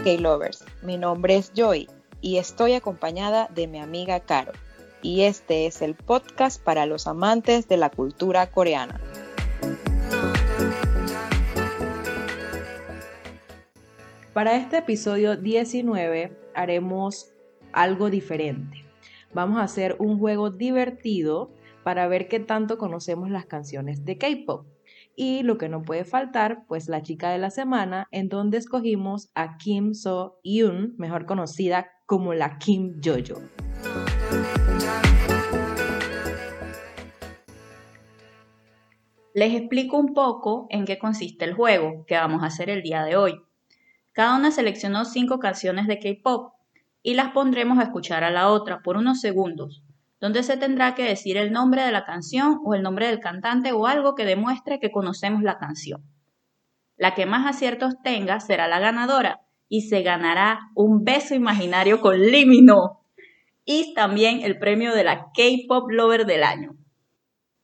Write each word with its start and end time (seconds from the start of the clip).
Hola 0.00 0.16
K-Lovers, 0.16 0.64
mi 0.82 0.96
nombre 0.96 1.36
es 1.36 1.52
Joy 1.52 1.86
y 2.22 2.38
estoy 2.38 2.72
acompañada 2.72 3.50
de 3.54 3.66
mi 3.66 3.78
amiga 3.78 4.20
Caro. 4.20 4.52
Y 5.02 5.24
este 5.24 5.66
es 5.66 5.82
el 5.82 5.94
podcast 5.94 6.62
para 6.62 6.86
los 6.86 7.06
amantes 7.06 7.68
de 7.68 7.76
la 7.76 7.90
cultura 7.90 8.50
coreana. 8.50 8.98
Para 14.32 14.56
este 14.56 14.78
episodio 14.78 15.36
19 15.36 16.34
haremos 16.54 17.34
algo 17.72 18.08
diferente. 18.08 18.86
Vamos 19.34 19.58
a 19.58 19.64
hacer 19.64 19.96
un 19.98 20.18
juego 20.18 20.48
divertido 20.48 21.50
para 21.84 22.08
ver 22.08 22.26
qué 22.28 22.40
tanto 22.40 22.78
conocemos 22.78 23.28
las 23.28 23.44
canciones 23.44 24.06
de 24.06 24.16
K-Pop. 24.16 24.64
Y 25.22 25.42
lo 25.42 25.58
que 25.58 25.68
no 25.68 25.82
puede 25.82 26.06
faltar, 26.06 26.64
pues 26.66 26.88
la 26.88 27.02
chica 27.02 27.28
de 27.28 27.36
la 27.36 27.50
semana, 27.50 28.08
en 28.10 28.30
donde 28.30 28.56
escogimos 28.56 29.30
a 29.34 29.58
Kim 29.58 29.92
So 29.92 30.38
Yoon, 30.42 30.94
mejor 30.96 31.26
conocida 31.26 31.88
como 32.06 32.32
la 32.32 32.56
Kim 32.56 33.02
Jojo. 33.04 33.42
Les 39.34 39.54
explico 39.54 39.98
un 39.98 40.14
poco 40.14 40.66
en 40.70 40.86
qué 40.86 40.98
consiste 40.98 41.44
el 41.44 41.52
juego 41.52 42.06
que 42.06 42.14
vamos 42.14 42.42
a 42.42 42.46
hacer 42.46 42.70
el 42.70 42.80
día 42.80 43.04
de 43.04 43.16
hoy. 43.16 43.42
Cada 44.12 44.38
una 44.38 44.50
seleccionó 44.50 45.04
cinco 45.04 45.38
canciones 45.38 45.86
de 45.86 45.98
K-pop 45.98 46.54
y 47.02 47.12
las 47.12 47.32
pondremos 47.32 47.78
a 47.78 47.82
escuchar 47.82 48.24
a 48.24 48.30
la 48.30 48.48
otra 48.48 48.80
por 48.82 48.96
unos 48.96 49.20
segundos, 49.20 49.82
donde 50.20 50.42
se 50.42 50.56
tendrá 50.56 50.94
que 50.94 51.04
decir 51.04 51.36
el 51.36 51.50
nombre 51.50 51.82
de 51.82 51.92
la 51.92 52.04
canción 52.04 52.60
o 52.64 52.74
el 52.74 52.82
nombre 52.82 53.06
del 53.06 53.20
cantante 53.20 53.72
o 53.72 53.86
algo 53.86 54.14
que 54.14 54.24
demuestre 54.24 54.78
que 54.78 54.90
conocemos 54.90 55.42
la 55.42 55.58
canción. 55.58 56.02
La 56.96 57.14
que 57.14 57.24
más 57.24 57.46
aciertos 57.46 57.94
tenga 58.02 58.40
será 58.40 58.68
la 58.68 58.78
ganadora 58.78 59.40
y 59.68 59.82
se 59.82 60.02
ganará 60.02 60.60
un 60.74 61.04
beso 61.04 61.34
imaginario 61.34 62.00
con 62.00 62.20
Limino 62.20 63.00
y 63.64 63.94
también 63.94 64.40
el 64.42 64.58
premio 64.58 64.94
de 64.94 65.04
la 65.04 65.30
K-Pop 65.34 65.90
Lover 65.90 66.26
del 66.26 66.42
año. 66.42 66.76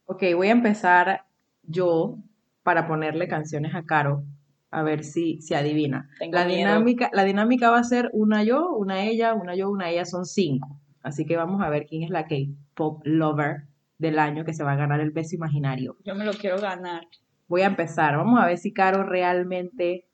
Ok, 0.06 0.22
voy 0.34 0.48
a 0.48 0.52
empezar 0.52 1.26
yo 1.62 2.16
para 2.62 2.86
ponerle 2.86 3.28
canciones 3.28 3.74
a 3.74 3.84
Caro, 3.84 4.24
a 4.70 4.82
ver 4.82 5.04
si 5.04 5.42
se 5.42 5.56
adivina. 5.56 6.08
la 6.30 6.46
dinámica, 6.46 7.10
la 7.12 7.24
dinámica 7.24 7.70
va 7.70 7.78
a 7.78 7.84
ser 7.84 8.08
una 8.12 8.44
yo, 8.44 8.70
una 8.70 9.04
ella, 9.04 9.34
una 9.34 9.54
yo, 9.54 9.68
una 9.68 9.90
ella, 9.90 10.04
son 10.04 10.24
cinco. 10.24 10.80
Así 11.06 11.24
que 11.24 11.36
vamos 11.36 11.62
a 11.62 11.70
ver 11.70 11.86
quién 11.86 12.02
es 12.02 12.10
la 12.10 12.26
K-pop 12.26 13.00
lover 13.04 13.68
del 13.96 14.18
año 14.18 14.44
que 14.44 14.52
se 14.52 14.64
va 14.64 14.72
a 14.72 14.76
ganar 14.76 14.98
el 14.98 15.12
beso 15.12 15.36
imaginario. 15.36 15.96
Yo 16.04 16.16
me 16.16 16.24
lo 16.24 16.32
quiero 16.32 16.58
ganar. 16.60 17.06
Voy 17.46 17.62
a 17.62 17.66
empezar. 17.66 18.16
Vamos 18.16 18.40
a 18.40 18.46
ver 18.46 18.58
si 18.58 18.72
Caro 18.72 19.04
realmente 19.04 20.08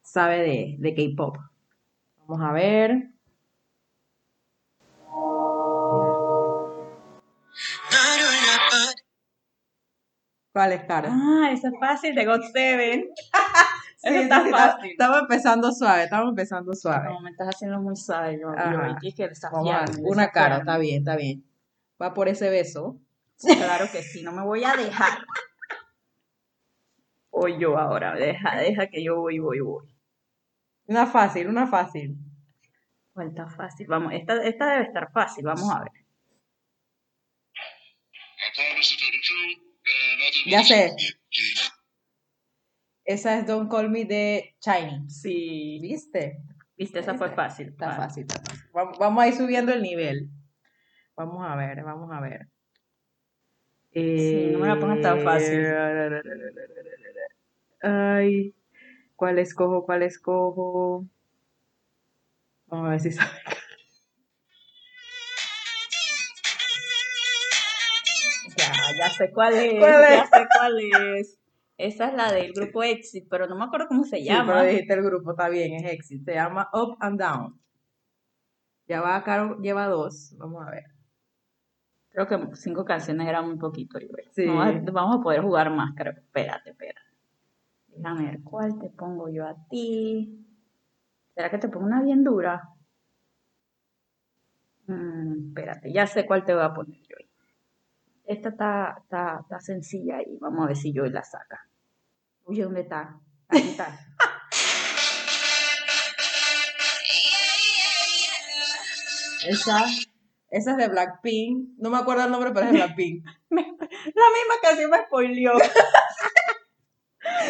sabe 0.00 0.38
de, 0.38 0.76
de 0.78 0.94
K-pop. 0.94 1.38
Vamos 2.28 2.48
a 2.48 2.52
ver. 2.52 3.10
¿Cuál 10.52 10.72
es, 10.72 10.84
Caro? 10.84 11.08
Ah, 11.10 11.50
esa 11.50 11.66
es 11.66 11.74
fácil, 11.80 12.14
de 12.14 12.26
God 12.26 12.42
Seven. 12.52 13.08
sí, 13.98 14.14
está 14.14 14.44
fácil. 14.48 14.90
Estamos 14.90 15.18
empezando 15.20 15.72
suave, 15.72 16.04
estamos 16.04 16.28
empezando 16.30 16.74
suave. 16.74 17.08
No, 17.08 17.20
me 17.20 17.30
estás 17.30 17.48
haciendo 17.54 17.80
muy 17.80 17.96
suave. 17.96 18.38
Yo, 18.40 18.48
yo 18.54 19.14
que 19.14 19.30
una 20.02 20.30
cara, 20.30 20.58
está 20.58 20.78
bien, 20.78 20.98
está 20.98 21.16
bien. 21.16 21.44
Va 22.00 22.14
por 22.14 22.28
ese 22.28 22.48
beso. 22.50 22.98
Claro 23.40 23.86
que 23.90 24.02
sí, 24.02 24.22
no 24.22 24.32
me 24.32 24.42
voy 24.42 24.64
a 24.64 24.74
dejar. 24.74 25.18
Voy 27.30 27.58
yo 27.58 27.78
ahora, 27.78 28.14
deja, 28.14 28.56
deja 28.56 28.88
que 28.88 29.02
yo 29.04 29.16
voy, 29.16 29.38
voy, 29.38 29.60
voy. 29.60 29.86
Una 30.86 31.06
fácil, 31.06 31.46
una 31.46 31.66
fácil. 31.66 32.16
¿Cuál 33.12 33.28
está 33.28 33.48
fácil? 33.48 33.86
Vamos, 33.86 34.12
esta, 34.12 34.42
esta 34.42 34.70
debe 34.70 34.84
estar 34.84 35.12
fácil, 35.12 35.44
vamos 35.44 35.70
a 35.70 35.80
ver. 35.80 35.92
Ya 40.46 40.64
sé. 40.64 40.96
Esa 43.08 43.38
es 43.38 43.46
Don't 43.46 43.70
Call 43.70 43.88
Me 43.88 44.04
de 44.04 44.54
Shiny. 44.60 45.08
Sí. 45.08 45.78
¿Viste? 45.80 46.42
Viste, 46.76 46.98
esa 46.98 47.14
fue 47.14 47.30
fácil. 47.30 47.68
Está 47.68 47.92
fácil, 47.92 48.26
está 48.28 48.38
fácil. 48.38 48.68
Vamos, 49.00 49.24
a 49.24 49.28
ir 49.28 49.34
subiendo 49.34 49.72
el 49.72 49.80
nivel. 49.80 50.28
Vamos 51.16 51.42
a 51.42 51.56
ver, 51.56 51.82
vamos 51.82 52.10
a 52.12 52.20
ver. 52.20 52.48
sí, 53.94 54.50
no 54.52 54.58
me 54.58 54.68
la 54.68 54.78
pongas 54.78 55.00
tan 55.00 55.22
fácil. 55.22 55.66
Ay, 57.80 58.54
¿cuál 59.16 59.38
escojo? 59.38 59.86
¿Cuál 59.86 60.02
escojo? 60.02 61.06
Vamos 62.66 62.88
a 62.88 62.90
ver 62.90 63.00
si 63.00 63.12
sabe. 63.12 63.30
ya 68.98 69.08
sé 69.08 69.30
cuál 69.32 69.54
es, 69.54 69.80
ya 69.80 70.26
sé 70.26 70.46
cuál 70.54 70.78
es. 71.16 71.37
Esa 71.78 72.08
es 72.08 72.14
la 72.14 72.32
del 72.32 72.52
grupo 72.52 72.82
Exit, 72.82 73.28
pero 73.30 73.46
no 73.46 73.56
me 73.56 73.64
acuerdo 73.64 73.86
cómo 73.86 74.02
se 74.02 74.22
llama. 74.22 74.42
Sí, 74.42 74.48
pero 74.48 74.62
dijiste 74.68 74.94
el 74.94 75.02
grupo, 75.04 75.30
está 75.30 75.48
bien, 75.48 75.74
es 75.74 75.92
Exit. 75.92 76.24
Se 76.24 76.34
llama 76.34 76.68
Up 76.72 76.96
and 76.98 77.20
Down. 77.20 77.60
Ya 78.88 79.00
va, 79.00 79.22
Caro 79.22 79.58
lleva 79.60 79.86
dos. 79.86 80.34
Vamos 80.38 80.66
a 80.66 80.72
ver. 80.72 80.84
Creo 82.10 82.26
que 82.26 82.56
cinco 82.56 82.84
canciones 82.84 83.28
eran 83.28 83.44
un 83.44 83.58
poquito. 83.60 83.96
Sí. 84.32 84.46
Vamos, 84.46 85.20
a, 85.20 85.22
poder 85.22 85.40
jugar 85.40 85.70
más, 85.70 85.94
creo. 85.94 86.14
Espérate, 86.14 86.70
espérate. 86.70 87.00
Déjame 87.86 88.24
ver 88.24 88.42
cuál 88.42 88.76
te 88.80 88.90
pongo 88.90 89.28
yo 89.28 89.46
a 89.46 89.54
ti. 89.70 90.44
¿Será 91.32 91.48
que 91.48 91.58
te 91.58 91.68
pongo 91.68 91.86
una 91.86 92.02
bien 92.02 92.24
dura? 92.24 92.68
Mm, 94.88 95.48
espérate, 95.48 95.92
ya 95.92 96.06
sé 96.06 96.26
cuál 96.26 96.44
te 96.44 96.54
voy 96.54 96.64
a 96.64 96.72
poner 96.72 96.98
yo 97.02 97.27
esta 98.28 98.50
está, 98.50 98.98
está, 99.02 99.40
está 99.40 99.60
sencilla 99.60 100.20
y 100.20 100.36
vamos 100.36 100.64
a 100.64 100.68
ver 100.68 100.76
si 100.76 100.92
yo 100.92 101.06
la 101.06 101.24
saca. 101.24 101.66
Oye, 102.44 102.62
¿dónde 102.62 102.82
está? 102.82 103.18
Ahí 103.48 103.70
está. 103.70 103.88
esa, 109.48 109.86
esa 110.50 110.70
es 110.72 110.76
de 110.76 110.88
Blackpink. 110.88 111.70
No 111.78 111.88
me 111.88 111.96
acuerdo 111.96 112.26
el 112.26 112.30
nombre, 112.30 112.50
pero 112.52 112.66
es 112.66 112.72
de 112.72 112.78
Blackpink. 112.78 113.24
la 113.50 113.62
misma 113.62 114.54
canción 114.60 114.90
me 114.90 114.98
spoileó. 115.06 115.52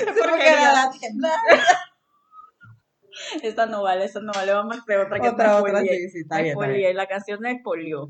porque 0.05 0.49
era 0.49 0.75
la 0.75 0.93
Esta 3.43 3.67
no 3.67 3.83
vale, 3.83 4.05
esta 4.05 4.21
no 4.21 4.31
vale. 4.33 4.53
Vamos 4.53 4.77
a 4.77 4.81
hacer 4.81 5.01
otra 5.01 5.19
que 5.19 5.29
otra, 5.29 5.61
otra, 5.61 5.81
sí, 5.81 6.09
sí, 6.09 6.21
está 6.21 6.41
bien, 6.41 6.57
está 6.57 6.69
bien. 6.69 6.97
La 6.97 7.09
canción 7.09 7.41
me 7.41 7.59
spoileó. 7.59 8.09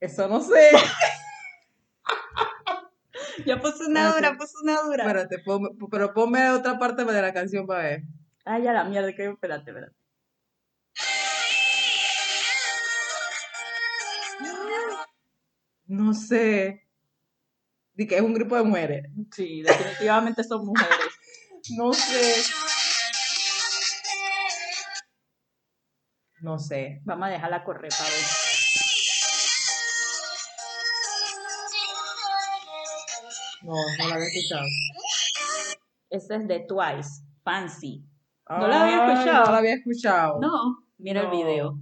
Eso 0.00 0.28
no 0.28 0.40
sé. 0.40 0.70
ya 3.46 3.60
puse 3.60 3.86
una 3.86 4.14
dura, 4.14 4.36
puse 4.36 4.54
una 4.62 4.80
dura. 4.82 5.04
Espérate, 5.04 5.42
pero 5.90 6.12
ponme 6.12 6.50
otra 6.50 6.78
parte 6.78 7.04
de 7.04 7.22
la 7.22 7.32
canción 7.32 7.66
para 7.66 7.82
ver. 7.82 8.02
Ay, 8.44 8.62
ya 8.62 8.72
la 8.72 8.84
mierda, 8.84 9.14
que 9.14 9.26
espérate, 9.26 9.70
espérate. 9.70 9.96
No 15.86 16.14
sé. 16.14 16.82
Di 17.94 18.06
que 18.06 18.16
es 18.16 18.22
un 18.22 18.34
grupo 18.34 18.56
de 18.56 18.64
mujeres. 18.64 19.04
Sí, 19.32 19.62
definitivamente 19.62 20.44
son 20.44 20.66
mujeres. 20.66 21.06
no 21.76 21.92
sé. 21.92 22.42
No 26.40 26.58
sé. 26.58 27.00
Vamos 27.04 27.28
a 27.28 27.30
dejarla 27.30 27.64
correr 27.64 27.90
para 27.96 28.10
ver. 28.10 28.45
No, 33.66 33.74
no 33.74 34.08
la 34.08 34.14
había 34.14 34.28
escuchado. 34.28 34.62
Esa 36.08 36.36
es 36.36 36.46
de 36.46 36.60
Twice, 36.60 37.24
Fancy. 37.42 38.04
¿No 38.48 38.68
la 38.68 38.84
había 38.84 39.12
escuchado? 39.12 39.46
No 39.46 39.52
la 39.52 39.58
había 39.58 39.74
escuchado. 39.74 40.40
No, 40.40 40.84
mira 40.98 41.22
el 41.22 41.30
video. 41.30 41.76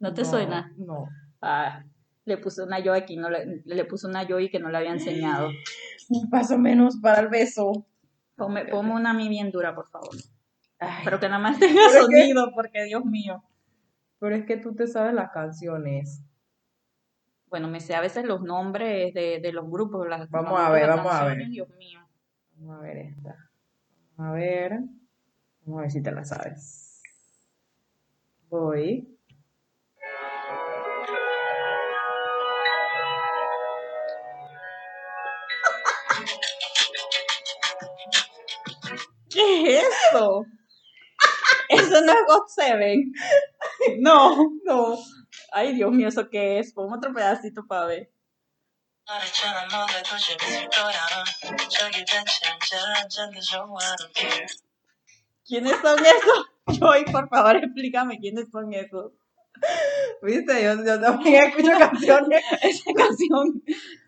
¿No 0.00 0.12
te 0.12 0.24
suena? 0.24 0.74
No. 0.76 1.06
Ah, 1.40 1.84
le 2.24 2.38
puse 2.38 2.64
una 2.64 2.80
yo 2.80 2.92
aquí, 2.92 3.16
no 3.16 3.30
le, 3.30 3.62
le 3.64 3.84
puse 3.84 4.08
una 4.08 4.24
yo 4.24 4.40
y 4.40 4.50
que 4.50 4.58
no 4.58 4.68
le 4.68 4.78
había 4.78 4.90
enseñado. 4.90 5.50
Un 6.08 6.28
paso 6.28 6.58
menos 6.58 6.96
para 7.00 7.20
el 7.20 7.28
beso. 7.28 7.86
Ponme, 8.36 8.72
una 8.72 9.10
a 9.10 9.14
mí 9.14 9.28
bien 9.28 9.52
dura, 9.52 9.74
por 9.76 9.88
favor. 9.90 10.16
Pero 11.04 11.20
que 11.20 11.28
nada 11.28 11.40
más 11.40 11.58
tenga 11.60 11.88
sonido, 11.90 12.50
porque 12.52 12.82
Dios 12.84 13.04
mío. 13.04 13.44
Pero 14.18 14.34
es 14.34 14.44
que 14.44 14.56
tú 14.56 14.74
te 14.74 14.88
sabes 14.88 15.14
las 15.14 15.30
canciones 15.30 16.24
bueno, 17.50 17.68
me 17.68 17.80
sé 17.80 17.96
a 17.96 18.00
veces 18.00 18.24
los 18.24 18.42
nombres 18.42 19.12
de, 19.12 19.40
de 19.40 19.52
los 19.52 19.68
grupos. 19.68 20.06
Las, 20.08 20.30
vamos 20.30 20.58
a 20.58 20.70
ver, 20.70 20.88
vamos 20.88 21.12
a 21.12 21.24
ver. 21.24 21.48
Dios 21.48 21.68
mío. 21.76 21.98
Vamos 22.54 22.78
a 22.78 22.82
ver 22.82 22.96
esta. 22.98 23.50
Vamos 24.16 24.30
a 24.30 24.34
ver. 24.36 24.78
Vamos 25.64 25.78
a 25.78 25.82
ver 25.82 25.90
si 25.90 26.00
te 26.00 26.12
la 26.12 26.24
sabes. 26.24 27.02
Voy. 28.48 29.18
¿Qué 39.28 39.78
es 39.78 39.84
eso? 40.12 40.44
Eso 41.68 42.00
no 42.04 42.12
es 42.12 42.18
God 42.26 42.46
Seven. 42.48 43.12
No, 43.98 44.50
no. 44.64 44.98
Ay, 45.52 45.74
Dios 45.74 45.90
mío, 45.92 46.08
¿eso 46.08 46.28
qué 46.30 46.58
es? 46.58 46.72
Ponme 46.72 46.96
otro 46.96 47.12
pedacito 47.12 47.66
para 47.66 47.86
ver. 47.86 48.12
¿Quiénes 55.44 55.76
son 55.80 55.98
esos? 55.98 56.46
Joy, 56.78 57.04
por 57.06 57.28
favor, 57.28 57.56
explícame 57.56 58.20
quiénes 58.20 58.48
son 58.50 58.72
esos. 58.72 59.12
¿Viste? 60.22 60.62
Yo, 60.62 60.84
yo 60.84 61.00
también 61.00 61.44
escucho 61.44 61.72
canciones. 61.78 62.42
Esa 62.62 62.92
canción. 62.94 63.62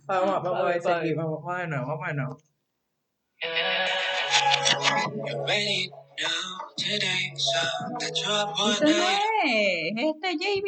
Vamos, 0.05 0.43
vamos 0.43 0.61
a 0.61 0.65
ver 0.65 1.17
vamos, 1.17 1.43
vamos 1.43 1.59
de 1.59 1.67
nuevo, 1.67 1.87
vamos 1.87 2.07
de 2.09 2.15
nuevo. 2.15 2.39
Ese 8.01 8.85
no 8.85 9.09
es. 9.45 9.93
Este 9.97 10.31
es 10.31 10.37
JB. 10.37 10.67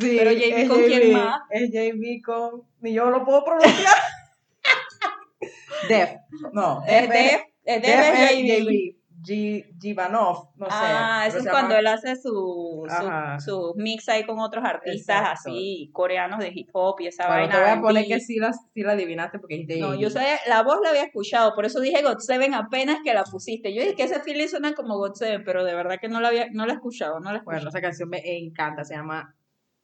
Sí, 0.00 0.16
Pero 0.18 0.30
JB, 0.32 0.68
¿con 0.68 0.82
quién 0.84 1.12
más? 1.12 1.40
Es 1.50 1.70
JB 1.70 2.22
con. 2.24 2.62
Ni 2.80 2.92
yo 2.92 3.10
lo 3.10 3.24
puedo 3.24 3.44
pronunciar. 3.44 3.94
Def. 5.88 6.10
No, 6.52 6.82
Es 6.86 7.08
Def. 7.08 7.40
Es 7.64 7.82
Def 7.82 8.00
es 8.14 8.38
JB. 8.38 8.68
G- 8.68 8.95
Givanov, 9.26 10.50
no 10.56 10.66
sé. 10.66 10.76
Ah, 10.78 11.24
eso 11.26 11.38
es 11.38 11.48
cuando 11.48 11.74
él 11.76 11.86
hace 11.86 12.14
su, 12.16 12.84
su, 12.88 13.44
su 13.44 13.74
mix 13.76 14.08
ahí 14.08 14.24
con 14.24 14.38
otros 14.38 14.64
artistas 14.64 15.20
Exacto. 15.20 15.50
así, 15.50 15.90
coreanos 15.92 16.38
de 16.38 16.52
hip 16.54 16.68
hop 16.72 17.00
y 17.00 17.08
esa 17.08 17.26
Bueno, 17.26 17.40
vaina. 17.48 17.54
te 17.54 17.60
voy 17.60 17.70
a 17.70 17.80
poner 17.80 18.06
que 18.06 18.20
sí 18.20 18.38
la, 18.38 18.52
sí 18.52 18.82
la 18.82 18.92
adivinaste 18.92 19.38
porque 19.38 19.62
es 19.62 19.66
JB. 19.68 19.80
No, 19.80 19.94
yo 20.00 20.10
sabía, 20.10 20.36
la 20.46 20.62
voz 20.62 20.78
la 20.82 20.90
había 20.90 21.02
escuchado, 21.04 21.54
por 21.54 21.66
eso 21.66 21.80
dije 21.80 22.02
God 22.02 22.18
Seven 22.18 22.54
apenas 22.54 22.98
que 23.04 23.12
la 23.14 23.24
pusiste. 23.24 23.74
Yo 23.74 23.82
dije 23.82 23.94
que 23.96 24.04
ese 24.04 24.20
feeling 24.20 24.46
suena 24.48 24.74
como 24.74 24.96
God 24.96 25.14
Seven, 25.14 25.42
pero 25.44 25.64
de 25.64 25.74
verdad 25.74 25.98
que 26.00 26.08
no 26.08 26.20
la 26.20 26.28
había, 26.28 26.46
no 26.52 26.64
la 26.66 26.72
he 26.72 26.76
escuchado, 26.76 27.18
no 27.20 27.32
la 27.32 27.38
escuchado. 27.38 27.44
Bueno, 27.64 27.68
esa 27.68 27.80
canción 27.80 28.08
me 28.08 28.22
encanta, 28.38 28.84
se 28.84 28.94
llama 28.94 29.34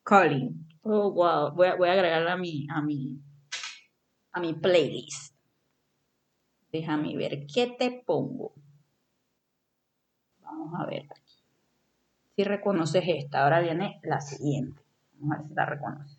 Calling. 0.05 0.69
Oh, 0.83 1.13
wow, 1.13 1.53
voy 1.55 1.69
a, 1.69 1.75
voy 1.75 1.89
a 1.89 1.93
agregarla 1.93 2.33
a 2.33 2.37
mi, 2.37 2.67
a 2.71 2.81
mi, 2.83 3.21
a 4.33 4.41
mi 4.41 4.55
playlist. 4.55 5.35
Déjame 6.73 7.15
ver, 7.17 7.47
¿qué 7.53 7.67
te 7.79 8.03
pongo? 8.07 8.55
Vamos 10.53 10.79
a 10.79 10.85
ver 10.87 11.07
aquí. 11.11 11.33
Si 12.37 12.45
reconoces 12.45 13.05
esta, 13.07 13.43
ahora 13.43 13.61
viene 13.61 13.99
la 14.03 14.21
siguiente. 14.21 14.83
Vamos 15.15 15.35
a 15.35 15.39
ver 15.39 15.49
si 15.49 15.55
la 15.55 15.67
reconoces. 15.67 16.19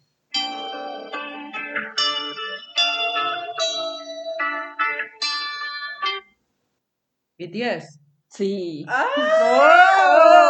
BTS. 7.37 7.99
Sí. 8.27 8.85
¡Ah! 8.87 9.05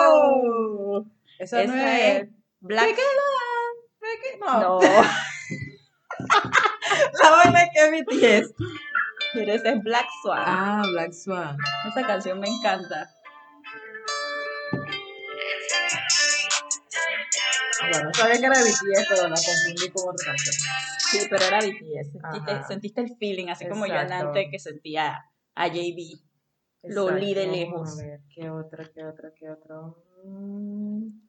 ¡Oh! 0.09 1.05
Esa 1.39 1.63
no 1.65 1.73
es. 1.75 2.21
es 2.23 2.29
Black. 2.61 2.95
No. 4.39 4.59
No, 4.61 4.79
La 7.21 7.29
vaina 7.31 7.61
que 7.73 7.91
BTS. 7.91 8.53
pero 9.33 9.53
ese 9.53 9.69
es 9.69 9.83
Black 9.83 10.05
Swan. 10.21 10.43
Ah, 10.45 10.83
Black 10.91 11.11
Swan. 11.13 11.57
Esa 11.87 12.05
canción 12.05 12.39
me 12.39 12.47
encanta. 12.47 13.09
Bueno, 17.91 18.13
sabía 18.13 18.39
que 18.39 18.45
era 18.45 18.59
BTS, 18.59 19.07
pero 19.09 19.27
la 19.27 19.35
confundí 19.35 19.89
con 19.91 20.09
otra 20.09 20.25
canción. 20.25 20.55
Sí, 21.11 21.19
pero 21.29 21.45
era 21.45 21.59
BTS. 21.59 22.67
Sentiste, 22.67 23.01
el 23.01 23.15
feeling, 23.17 23.47
así 23.49 23.67
como 23.67 23.85
yo 23.85 23.95
antes 23.95 24.47
que 24.49 24.59
sentía 24.59 25.25
a 25.55 25.67
JB. 25.67 26.19
Lo 26.83 27.05
olí 27.05 27.33
de 27.33 27.47
lejos. 27.47 27.81
Vamos 27.81 27.99
a 27.99 28.05
ver, 28.05 28.21
¿qué 28.33 28.49
otra, 28.49 28.83
qué 28.93 29.05
otra, 29.05 29.31
qué 29.33 29.49
otra? 29.49 29.75
Mm. 30.25 31.23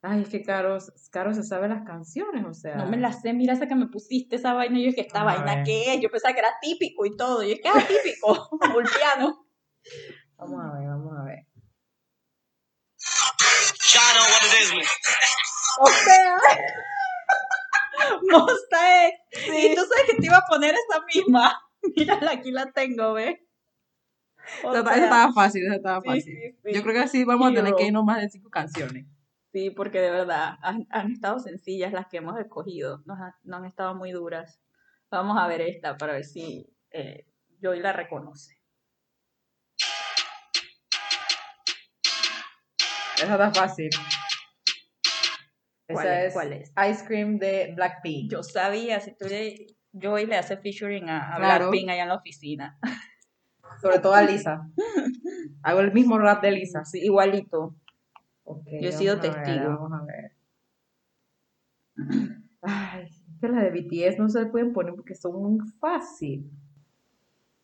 Ay, 0.00 0.22
es 0.22 0.28
que 0.28 0.42
Caro, 0.42 0.78
Caro 1.10 1.34
se 1.34 1.42
sabe 1.42 1.68
las 1.68 1.84
canciones, 1.84 2.44
o 2.46 2.54
sea. 2.54 2.76
No 2.76 2.86
me 2.86 2.96
la 2.96 3.12
sé, 3.12 3.32
mira 3.32 3.52
esa 3.52 3.66
que 3.66 3.74
me 3.74 3.88
pusiste, 3.88 4.36
esa 4.36 4.54
vaina. 4.54 4.78
Yo 4.78 4.86
dije, 4.86 5.02
¿esta 5.02 5.24
vaina 5.24 5.64
qué 5.64 5.94
es? 5.94 6.00
Yo 6.00 6.08
pensaba 6.08 6.32
que 6.32 6.40
era 6.40 6.54
típico 6.62 7.04
y 7.04 7.16
todo. 7.16 7.42
Y 7.42 7.52
es 7.52 7.60
que 7.60 7.68
era 7.68 7.86
típico, 7.86 8.48
ulpiano. 8.76 9.46
Vamos 10.36 10.64
a 10.64 10.78
ver, 10.78 10.88
vamos 10.88 11.18
a 11.18 11.24
ver. 11.24 11.27
O 15.80 15.86
sea, 15.88 16.36
Monsta 18.30 19.06
X. 19.08 19.18
Y 19.46 19.74
tú 19.74 19.82
sabes 19.82 20.04
que 20.10 20.16
te 20.16 20.26
iba 20.26 20.38
a 20.38 20.44
poner 20.48 20.74
esa 20.74 21.04
misma. 21.14 21.60
Mírala, 21.96 22.32
aquí 22.32 22.50
la 22.50 22.70
tengo, 22.72 23.12
¿ves? 23.14 23.38
O 24.64 24.70
Esa, 24.70 24.80
esa 24.80 24.94
sea, 24.94 25.04
estaba 25.04 25.32
fácil, 25.32 25.66
esa 25.66 25.76
estaba 25.76 26.00
sí, 26.00 26.08
fácil. 26.08 26.22
sí, 26.22 26.58
sí. 26.64 26.72
Yo 26.74 26.82
creo 26.82 26.94
que 26.94 27.00
así 27.00 27.24
vamos 27.24 27.46
a 27.50 27.54
tener 27.54 27.68
Hero. 27.68 27.76
que 27.76 27.84
irnos 27.86 28.04
más 28.04 28.20
de 28.20 28.28
cinco 28.30 28.50
canciones. 28.50 29.06
Sí, 29.52 29.70
porque 29.70 30.00
de 30.00 30.10
verdad 30.10 30.56
han, 30.62 30.86
han 30.90 31.10
estado 31.12 31.38
sencillas 31.38 31.92
las 31.92 32.06
que 32.06 32.18
hemos 32.18 32.38
escogido, 32.38 33.02
no, 33.06 33.14
han- 33.14 33.34
no 33.44 33.56
han 33.58 33.64
estado 33.64 33.94
muy 33.94 34.12
duras. 34.12 34.60
Vamos 35.10 35.38
a 35.38 35.46
ver 35.46 35.60
esta 35.62 35.96
para 35.96 36.12
ver 36.14 36.24
si 36.24 36.66
eh, 36.90 37.26
Joy 37.62 37.80
la 37.80 37.92
reconoce. 37.92 38.57
Esa 43.22 43.32
está 43.32 43.52
fácil. 43.52 43.90
¿Cuál 45.88 46.06
Esa 46.06 46.20
es? 46.20 46.26
es, 46.28 46.32
¿Cuál 46.34 46.52
es? 46.52 46.72
Ice 46.90 47.04
Cream 47.06 47.38
de 47.38 47.72
Blackpink. 47.74 48.30
Yo 48.30 48.42
sabía, 48.42 49.00
si 49.00 49.12
tú 49.16 49.26
le, 49.26 49.66
Joy 49.92 50.26
le 50.26 50.36
hace 50.36 50.56
featuring 50.58 51.08
a, 51.08 51.34
a 51.34 51.36
Claro. 51.38 51.68
Blackpink 51.70 51.90
allá 51.90 52.02
en 52.02 52.08
la 52.08 52.14
oficina. 52.16 52.78
Sobre 53.82 53.98
todo 54.00 54.14
a 54.14 54.22
Lisa. 54.22 54.68
Hago 55.62 55.80
el 55.80 55.92
mismo 55.92 56.18
rap 56.18 56.42
de 56.42 56.50
Lisa. 56.52 56.84
Sí, 56.84 57.00
igualito. 57.00 57.76
Yo 58.80 58.88
he 58.88 58.92
sido 58.92 59.14
a 59.14 59.20
ver, 59.20 59.32
testigo. 59.32 59.68
vamos 59.78 59.92
a 60.00 60.04
ver. 60.04 60.32
Ay, 62.62 63.04
es 63.04 63.22
que 63.40 63.48
las 63.48 63.62
de 63.62 63.70
BTS 63.70 64.18
no 64.18 64.28
se 64.28 64.46
pueden 64.46 64.72
poner 64.72 64.94
porque 64.94 65.14
son 65.14 65.34
muy 65.42 65.58
fácil. 65.80 66.50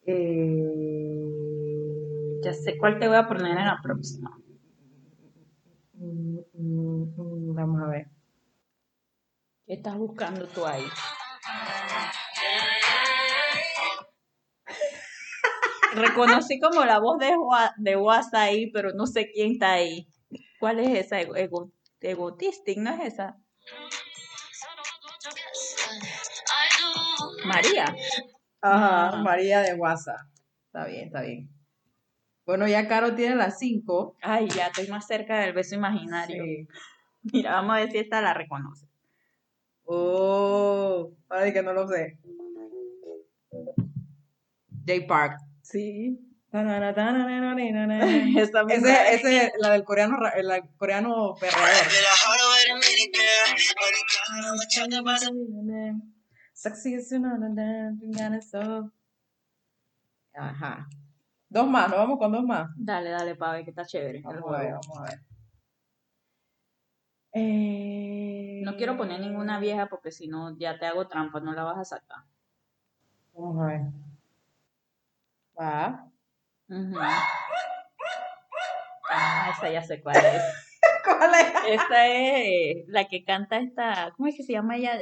Eh, 0.07 1.21
Ya 2.43 2.52
sé 2.52 2.76
cuál 2.78 2.99
te 2.99 3.09
voy 3.09 3.17
a 3.17 3.26
poner 3.26 3.57
en 3.59 3.64
la 3.67 3.81
próxima. 3.83 4.38
Mm, 5.95 6.39
mm, 6.55 7.55
Vamos 7.55 7.83
a 7.83 7.87
ver. 7.89 8.07
¿Qué 9.67 9.75
estás 9.75 9.97
buscando 9.97 10.47
tú 10.49 10.67
ahí? 10.67 10.85
Reconocí 15.95 16.59
como 16.59 16.85
la 16.85 16.99
voz 16.99 17.19
de, 17.19 17.33
de 17.77 17.97
WhatsApp 17.97 18.35
ahí, 18.35 18.71
pero 18.73 18.93
no 18.93 19.07
sé 19.07 19.31
quién 19.33 19.53
está 19.53 19.75
ahí. 19.75 20.09
¿Cuál 20.59 20.81
es 20.81 21.07
esa? 21.07 21.21
Ego, 21.21 21.37
ego- 21.37 21.71
egotistic, 22.01 22.79
¿no 22.79 22.91
es 22.95 23.13
esa? 23.15 23.37
María. 27.45 27.85
Ajá, 28.61 29.09
Ah. 29.11 29.17
María 29.23 29.61
de 29.61 29.75
WhatsApp. 29.75 30.19
Está 30.67 30.87
bien, 30.87 31.07
está 31.07 31.21
bien. 31.21 31.49
Bueno, 32.47 32.69
ya 32.69 32.87
Caro 32.89 33.15
tiene 33.15 33.37
las 33.37 33.59
cinco. 33.59 34.17
Ay, 34.21 34.49
ya 34.49 34.67
estoy 34.67 34.89
más 34.89 35.07
cerca 35.07 35.39
del 35.41 35.55
beso 35.55 35.75
imaginario. 35.75 36.45
Sí. 36.45 36.69
Mira, 37.33 37.53
vamos 37.53 37.77
a 37.77 37.81
ver 37.81 37.91
si 37.91 37.99
esta 37.99 38.21
la 38.21 38.35
reconoce. 38.35 38.87
Oh, 39.87 41.11
para 41.27 41.53
que 41.53 41.63
no 41.63 41.73
lo 41.73 41.89
sé. 41.89 42.19
J 44.87 45.07
Park. 45.07 45.41
Sí. 45.63 46.19
Ese, 48.01 48.43
Esa 48.43 48.65
misma. 48.65 49.09
ese, 49.09 49.53
la 49.59 49.71
del 49.73 49.83
coreano, 49.83 50.19
la 50.21 50.55
del 50.55 50.69
coreano 50.77 51.35
so. 58.41 58.93
Ajá. 60.35 60.89
Dos 61.54 61.68
más, 61.68 61.88
nos 61.88 61.99
vamos 61.99 62.18
con 62.18 62.32
dos 62.32 62.42
más. 62.42 62.68
Dale, 62.75 63.11
dale, 63.11 63.37
para 63.37 63.52
ver 63.52 63.62
que 63.64 63.70
está 63.70 63.84
chévere. 63.84 64.23
Vamos 64.23 64.52
a 64.52 64.58
ver, 64.58 64.73
vamos 64.73 64.99
a 64.99 65.02
ver. 65.04 65.20
Eh, 67.32 68.61
No 68.64 68.76
quiero 68.76 68.96
poner 68.96 69.20
ninguna 69.20 69.61
vieja 69.61 69.87
porque 69.87 70.11
si 70.11 70.26
no 70.26 70.58
ya 70.58 70.80
te 70.80 70.87
hago 70.87 71.06
trampa, 71.06 71.38
no 71.38 71.52
la 71.52 71.62
vas 71.62 71.78
a 71.78 71.84
sacar. 71.84 72.25
Vamos 73.34 73.62
a 73.62 73.66
ver. 73.66 73.80
Va. 75.56 76.11
Ujú. 76.68 76.96
Ah, 79.12 79.52
esa 79.56 79.70
ya 79.70 79.82
sé 79.84 80.02
cuál 80.02 80.16
es. 80.16 80.42
¿Cuál 81.04 81.30
es? 81.34 81.80
Esta 81.80 82.06
es 82.08 82.88
la 82.88 83.04
que 83.04 83.23
canta 83.25 83.58
esta, 83.58 84.12
¿cómo 84.16 84.28
es 84.28 84.34
que 84.37 84.42
se 84.42 84.54
llama 84.54 84.75
ella? 84.76 84.99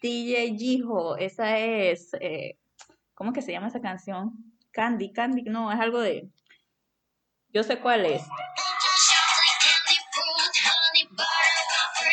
DJ 0.00 0.54
Jiho. 0.56 1.16
Esa 1.16 1.58
es, 1.58 2.14
eh, 2.20 2.60
¿cómo 3.14 3.30
es 3.30 3.34
que 3.34 3.42
se 3.42 3.50
llama 3.50 3.66
esa 3.66 3.80
canción? 3.80 4.53
Candy, 4.74 5.12
Candy, 5.12 5.42
no, 5.44 5.72
es 5.72 5.78
algo 5.78 6.00
de... 6.00 6.28
Yo 7.48 7.62
sé 7.62 7.78
cuál 7.78 8.04
es. 8.06 8.22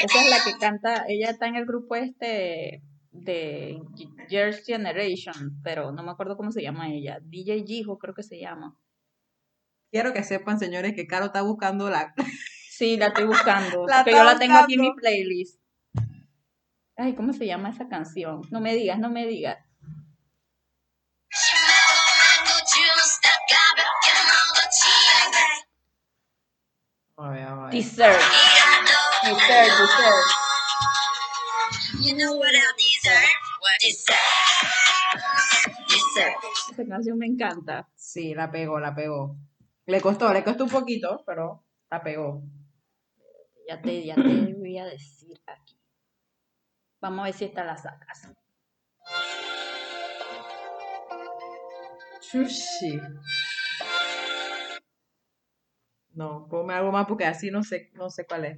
Esa 0.02 0.22
es 0.22 0.30
la 0.30 0.44
que 0.44 0.58
canta, 0.60 1.06
ella 1.08 1.32
está 1.32 1.48
en 1.48 1.56
el 1.56 1.66
grupo 1.66 1.96
este, 1.96 2.84
de 3.12 3.82
Years 4.30 4.64
Generation, 4.66 5.60
pero 5.64 5.92
no 5.92 6.04
me 6.04 6.12
acuerdo 6.12 6.38
cómo 6.38 6.52
se 6.52 6.62
llama 6.62 6.92
ella. 6.92 7.20
DJ 7.24 7.64
Jijo 7.66 7.98
creo 7.98 8.14
que 8.14 8.24
se 8.24 8.40
llama. 8.40 8.78
Quiero 9.92 10.14
que 10.14 10.24
sepan, 10.24 10.60
señores, 10.60 10.94
que 10.94 11.08
Caro 11.08 11.26
está 11.26 11.42
buscando 11.42 11.90
la... 11.90 12.14
Sí, 12.70 12.98
la 12.98 13.08
estoy 13.08 13.26
buscando. 13.26 13.86
La 13.86 13.98
porque 13.98 14.12
yo 14.18 14.24
la 14.24 14.40
tengo 14.40 14.58
aquí 14.58 14.74
en 14.74 14.82
mi 14.82 14.94
playlist. 14.96 15.62
Ay, 16.96 17.14
¿cómo 17.14 17.32
se 17.32 17.46
llama 17.46 17.70
esa 17.70 17.88
canción? 17.88 18.42
No 18.50 18.60
me 18.60 18.74
digas, 18.74 18.98
no 18.98 19.12
me 19.12 19.28
digas. 19.28 19.60
A 27.24 27.30
ver, 27.30 27.44
a 27.44 27.56
ver. 27.56 27.72
Dessert. 27.72 28.20
Dessert, 29.24 29.72
dessert. 29.78 30.26
You 32.02 32.16
know 32.18 32.36
what 32.36 32.50
I 32.50 32.66
deserve? 32.78 33.42
What 33.62 33.84
is 33.88 34.04
that? 34.06 34.18
Deserve. 35.88 36.36
Esa 36.72 36.86
canción 36.88 37.20
me 37.20 37.28
encanta. 37.28 37.88
Sí, 37.96 38.34
la 38.34 38.50
pegó, 38.50 38.80
la 38.80 38.96
pegó. 38.96 39.38
Le 39.86 40.02
costó, 40.02 40.34
le 40.34 40.44
costó 40.44 40.64
un 40.64 40.72
poquito, 40.72 41.24
pero 41.24 41.64
la 41.92 42.02
pegó. 42.02 42.42
Ya 43.68 43.80
te, 43.80 44.04
ya 44.04 44.16
te 44.16 44.54
voy 44.58 44.80
a 44.80 44.86
decir 44.86 45.40
aquí. 45.46 45.78
Vamos 47.02 47.20
a 47.20 47.24
ver 47.26 47.34
si 47.34 47.46
esta 47.46 47.64
la 47.64 47.78
sacas. 47.78 48.34
Sushi. 52.20 53.00
No, 56.14 56.48
ponme 56.50 56.74
algo 56.74 56.92
más 56.92 57.06
porque 57.08 57.26
así 57.26 57.52
no 57.52 57.64
sé, 57.64 57.90
no 57.94 58.10
sé 58.10 58.26
cuál 58.26 58.46
es. 58.46 58.58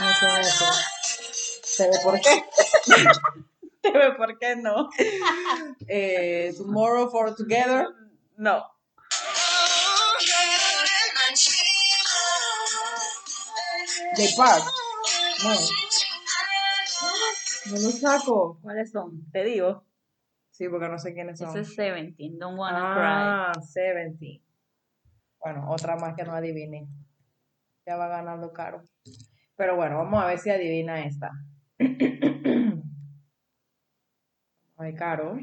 No. 0.00 0.72
¿Se 1.64 1.88
ve 1.88 1.98
por 2.02 2.20
qué? 2.20 2.44
¿Por 4.16 4.38
qué 4.38 4.56
no? 4.56 4.88
Eh, 5.88 6.54
tomorrow 6.56 7.10
for 7.10 7.34
Together. 7.34 7.86
No. 8.36 8.64
The 14.16 14.32
Park. 14.36 14.64
No, 15.44 15.54
no 17.66 17.72
lo 17.74 17.90
saco. 17.90 18.58
¿Cuáles 18.62 18.90
son? 18.90 19.30
Te 19.30 19.44
digo. 19.44 19.84
Sí, 20.50 20.68
porque 20.68 20.88
no 20.88 20.98
sé 20.98 21.14
quiénes 21.14 21.38
son. 21.38 21.50
Ese 21.50 21.60
es 21.60 21.74
Seventeen, 21.74 22.38
Don't 22.38 22.58
Wanna 22.58 23.50
Ah, 23.50 23.52
70. 23.60 24.42
Bueno, 25.40 25.70
otra 25.70 25.96
más 25.96 26.14
que 26.14 26.24
no 26.24 26.34
adivine. 26.34 26.86
Ya 27.86 27.96
va 27.96 28.08
ganando 28.08 28.52
caro. 28.52 28.82
Pero 29.56 29.76
bueno, 29.76 29.98
vamos 29.98 30.22
a 30.22 30.26
ver 30.26 30.38
si 30.38 30.50
adivina 30.50 31.04
esta. 31.04 31.30
Ay, 34.76 34.94
caro. 34.94 35.38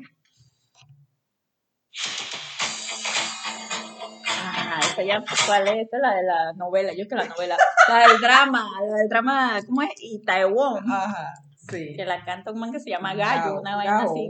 Ah, 4.28 4.80
esa 4.82 5.04
ya, 5.04 5.24
¿cuál 5.48 5.68
es? 5.68 5.84
Esta 5.84 5.98
es 5.98 6.02
la 6.02 6.16
de 6.16 6.24
la 6.24 6.54
novela, 6.54 6.94
yo 6.94 7.08
que 7.08 7.16
la 7.16 7.26
novela. 7.26 7.58
La 7.88 8.08
del 8.08 8.20
drama, 8.22 8.70
la 8.88 8.96
del 8.98 9.10
drama, 9.10 9.60
¿cómo 9.66 9.82
es? 9.82 9.90
Y 9.98 10.24
Taiwán. 10.24 10.84
Ajá, 10.90 11.34
sí. 11.70 11.96
Que 11.96 12.06
la 12.06 12.24
canta 12.26 12.52
un 12.52 12.60
man 12.60 12.72
que 12.72 12.80
se 12.80 12.90
llama 12.90 13.14
Gallo, 13.16 13.60
una 13.60 13.76
vaina 13.76 14.00
Gao, 14.00 14.12
así. 14.12 14.30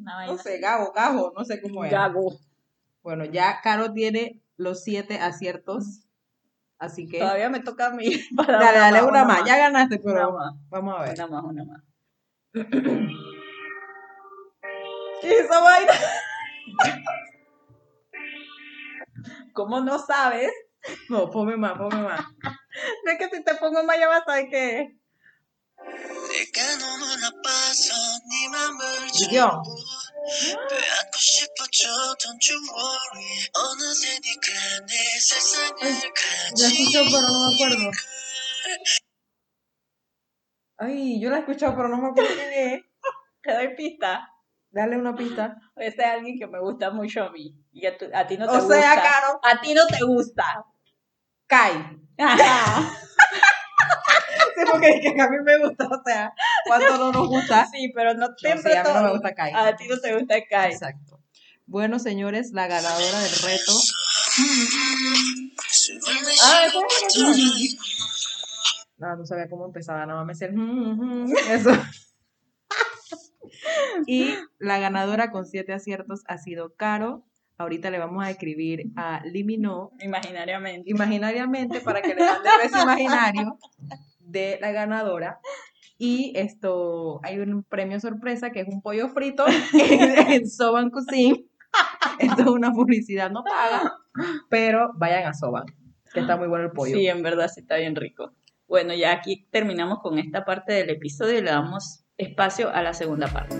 Una 0.00 0.16
vaina 0.16 0.32
No 0.32 0.38
sé, 0.38 0.58
Gabo, 0.58 0.92
Gajo, 0.92 1.32
no 1.36 1.44
sé 1.44 1.60
cómo 1.60 1.84
es. 1.84 1.90
Gago. 1.90 2.34
Bueno, 3.02 3.24
ya 3.24 3.60
Caro 3.62 3.92
tiene 3.92 4.42
los 4.56 4.82
siete 4.82 5.18
aciertos. 5.18 6.02
Así 6.78 7.08
que. 7.08 7.18
Todavía 7.18 7.48
me 7.48 7.60
toca 7.60 7.86
a 7.86 7.90
mí. 7.90 8.04
para 8.36 8.58
Dale, 8.58 8.78
dale, 8.78 9.02
una 9.02 9.24
más. 9.24 9.44
Ya 9.44 9.56
ganaste, 9.56 10.00
Una 10.02 10.14
pero 10.14 10.32
más, 10.32 10.54
vamos 10.68 10.94
a 10.98 11.02
ver. 11.02 11.14
una 11.14 11.26
más, 11.28 11.44
una 11.44 11.64
más. 11.64 11.82
¿Qué 15.20 15.32
es 15.32 15.40
esa 15.44 15.60
vaina? 15.60 15.92
¿Cómo 19.52 19.80
no 19.80 19.98
sabes? 19.98 20.50
No, 21.08 21.30
ponme 21.30 21.56
más, 21.56 21.78
ponme 21.78 22.02
más. 22.02 22.20
No 23.04 23.10
es 23.10 23.18
que 23.18 23.36
si 23.36 23.42
te 23.42 23.54
pongo 23.56 23.82
más 23.84 23.98
ya 23.98 24.08
vas 24.08 24.22
a 24.22 24.24
saber 24.24 24.48
qué 24.50 24.80
es. 24.80 24.90
이겨. 29.20 29.62
La 36.56 36.66
escucho 36.68 37.04
pero 37.10 37.20
no 37.28 37.50
me 37.50 37.54
acuerdo. 37.54 37.90
Ay, 40.78 41.20
yo 41.20 41.30
la 41.30 41.36
he 41.36 41.40
escuchado 41.40 41.76
pero 41.76 41.88
no 41.88 41.98
me 41.98 42.08
acuerdo 42.08 42.30
quién. 42.34 42.84
Te 43.42 43.52
doy 43.52 43.76
pista. 43.76 44.28
Dale 44.70 44.96
una 44.96 45.14
pista. 45.14 45.56
Pues 45.74 45.88
este 45.88 46.02
es 46.02 46.08
alguien 46.08 46.38
que 46.38 46.46
me 46.46 46.58
gusta 46.58 46.90
mucho 46.90 47.22
a 47.22 47.30
mí. 47.30 47.54
Y 47.72 47.86
a, 47.86 47.96
tu, 47.96 48.06
a 48.14 48.26
ti 48.26 48.38
no 48.38 48.46
te 48.46 48.56
o 48.56 48.60
gusta. 48.60 48.78
O 48.78 48.80
sea, 48.80 48.94
Caro. 48.94 49.40
A 49.42 49.60
ti 49.60 49.74
no 49.74 49.86
te 49.86 50.02
gusta. 50.04 50.64
Kai. 51.46 52.00
Sí, 54.56 54.62
porque 54.70 54.88
es 54.88 55.00
que 55.14 55.20
a 55.20 55.28
mí 55.28 55.36
me 55.44 55.58
gusta, 55.58 55.86
o 55.86 56.02
sea, 56.04 56.32
cuánto 56.66 56.96
no 56.98 57.12
nos 57.12 57.28
gusta. 57.28 57.66
Sí, 57.66 57.92
pero 57.94 58.14
no 58.14 58.28
No, 58.28 58.34
siempre 58.36 58.72
sí, 58.72 58.78
a 58.78 58.82
mí 58.82 58.88
no 58.88 58.94
me 58.94 59.00
todo- 59.00 59.12
gusta 59.12 59.34
Kai. 59.34 59.52
A 59.54 59.76
ti 59.76 59.86
no 59.88 59.98
te 60.00 60.14
gusta 60.18 60.34
Kai. 60.48 60.72
Exacto. 60.72 61.20
Bueno, 61.66 61.98
señores, 61.98 62.52
la 62.52 62.66
ganadora 62.68 63.20
del 63.20 63.32
reto. 63.42 63.72
아, 66.44 66.66
¿cómo 66.72 66.86
es 66.88 67.76
No, 68.98 69.16
no 69.16 69.26
sabía 69.26 69.48
cómo 69.48 69.66
empezaba, 69.66 70.06
nada 70.06 70.24
más 70.24 70.26
me 70.26 70.32
decía 70.32 70.48
el 70.48 70.54
mm, 70.54 71.24
mm, 71.24 71.32
eso. 71.50 71.70
y 74.06 74.34
la 74.58 74.78
ganadora 74.78 75.30
con 75.30 75.46
siete 75.46 75.72
aciertos 75.72 76.22
ha 76.28 76.38
sido 76.38 76.74
Caro. 76.76 77.24
Ahorita 77.58 77.90
le 77.90 77.98
vamos 77.98 78.22
a 78.24 78.30
escribir 78.30 78.92
a 78.96 79.22
Limino 79.24 79.92
Imaginariamente. 80.00 80.90
imaginariamente 80.90 81.80
para 81.80 82.02
que 82.02 82.14
le 82.14 82.22
mande 82.24 82.50
beso 82.62 82.82
imaginario 82.82 83.58
de 84.26 84.58
la 84.60 84.72
ganadora. 84.72 85.40
Y 85.98 86.32
esto, 86.36 87.20
hay 87.22 87.38
un 87.38 87.64
premio 87.64 87.98
sorpresa 88.00 88.50
que 88.50 88.60
es 88.60 88.68
un 88.68 88.82
pollo 88.82 89.08
frito 89.08 89.44
en, 89.72 90.32
en 90.32 90.48
Soban 90.48 90.90
Cuisine. 90.90 91.46
Esto 92.18 92.42
es 92.42 92.48
una 92.48 92.72
publicidad 92.72 93.30
no 93.30 93.42
paga, 93.44 93.92
pero 94.48 94.90
vayan 94.94 95.26
a 95.26 95.34
Soban, 95.34 95.64
que 96.12 96.20
está 96.20 96.36
muy 96.36 96.48
bueno 96.48 96.66
el 96.66 96.72
pollo. 96.72 96.96
Sí, 96.96 97.06
en 97.06 97.22
verdad 97.22 97.48
sí 97.52 97.60
está 97.60 97.76
bien 97.76 97.96
rico. 97.96 98.32
Bueno, 98.68 98.94
ya 98.94 99.12
aquí 99.12 99.46
terminamos 99.50 100.00
con 100.00 100.18
esta 100.18 100.44
parte 100.44 100.72
del 100.72 100.90
episodio 100.90 101.38
y 101.38 101.42
le 101.42 101.50
damos 101.50 102.04
espacio 102.16 102.70
a 102.70 102.82
la 102.82 102.94
segunda 102.94 103.28
parte. 103.28 103.56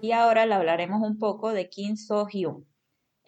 Y 0.00 0.12
ahora 0.12 0.46
le 0.46 0.54
hablaremos 0.54 1.02
un 1.02 1.18
poco 1.18 1.52
de 1.52 1.68
Kim 1.68 1.96
So-hyun. 1.96 2.64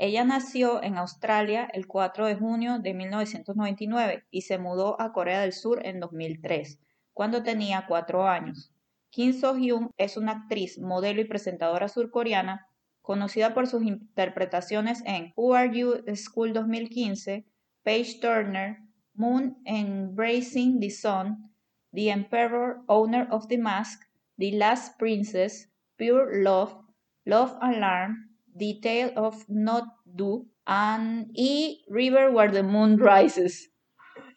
Ella 0.03 0.25
nació 0.25 0.83
en 0.83 0.97
Australia 0.97 1.69
el 1.75 1.87
4 1.87 2.25
de 2.27 2.35
junio 2.35 2.79
de 2.79 2.95
1999 2.95 4.25
y 4.31 4.41
se 4.41 4.57
mudó 4.57 4.99
a 4.99 5.13
Corea 5.13 5.43
del 5.43 5.53
Sur 5.53 5.85
en 5.85 6.01
2003, 6.01 6.81
cuando 7.13 7.43
tenía 7.43 7.85
cuatro 7.87 8.27
años. 8.27 8.73
Kim 9.11 9.35
So-hyun 9.35 9.91
es 9.99 10.17
una 10.17 10.33
actriz, 10.33 10.79
modelo 10.79 11.21
y 11.21 11.27
presentadora 11.27 11.89
surcoreana 11.89 12.67
conocida 13.03 13.53
por 13.53 13.67
sus 13.67 13.83
interpretaciones 13.83 15.03
en 15.05 15.35
Who 15.37 15.55
Are 15.55 15.71
You 15.71 16.03
School 16.17 16.55
2015, 16.55 17.45
Page 17.83 18.21
Turner, 18.23 18.79
Moon 19.13 19.59
Embracing 19.67 20.81
the 20.81 20.89
Sun, 20.89 21.53
The 21.93 22.09
Emperor, 22.09 22.79
Owner 22.87 23.29
of 23.31 23.49
the 23.49 23.59
Mask, 23.59 24.01
The 24.39 24.53
Last 24.53 24.99
Princess, 24.99 25.71
Pure 25.97 26.43
Love, 26.43 26.75
Love 27.27 27.59
Alarm, 27.61 28.30
Tale 28.81 29.13
of 29.17 29.45
Not 29.49 29.85
Do, 30.05 30.47
and 30.67 31.31
y 31.35 31.85
River 31.89 32.31
Where 32.31 32.53
the 32.53 32.63
Moon 32.63 32.99
Rises. 32.99 33.73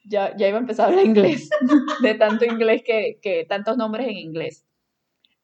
Ya, 0.05 0.35
ya 0.35 0.47
iba 0.47 0.57
a 0.57 0.61
empezar 0.61 0.85
a 0.85 0.89
hablar 0.89 1.05
inglés, 1.05 1.49
de 2.01 2.15
tanto 2.15 2.45
inglés 2.45 2.83
que, 2.85 3.19
que 3.21 3.45
tantos 3.45 3.77
nombres 3.77 4.07
en 4.07 4.17
inglés. 4.17 4.65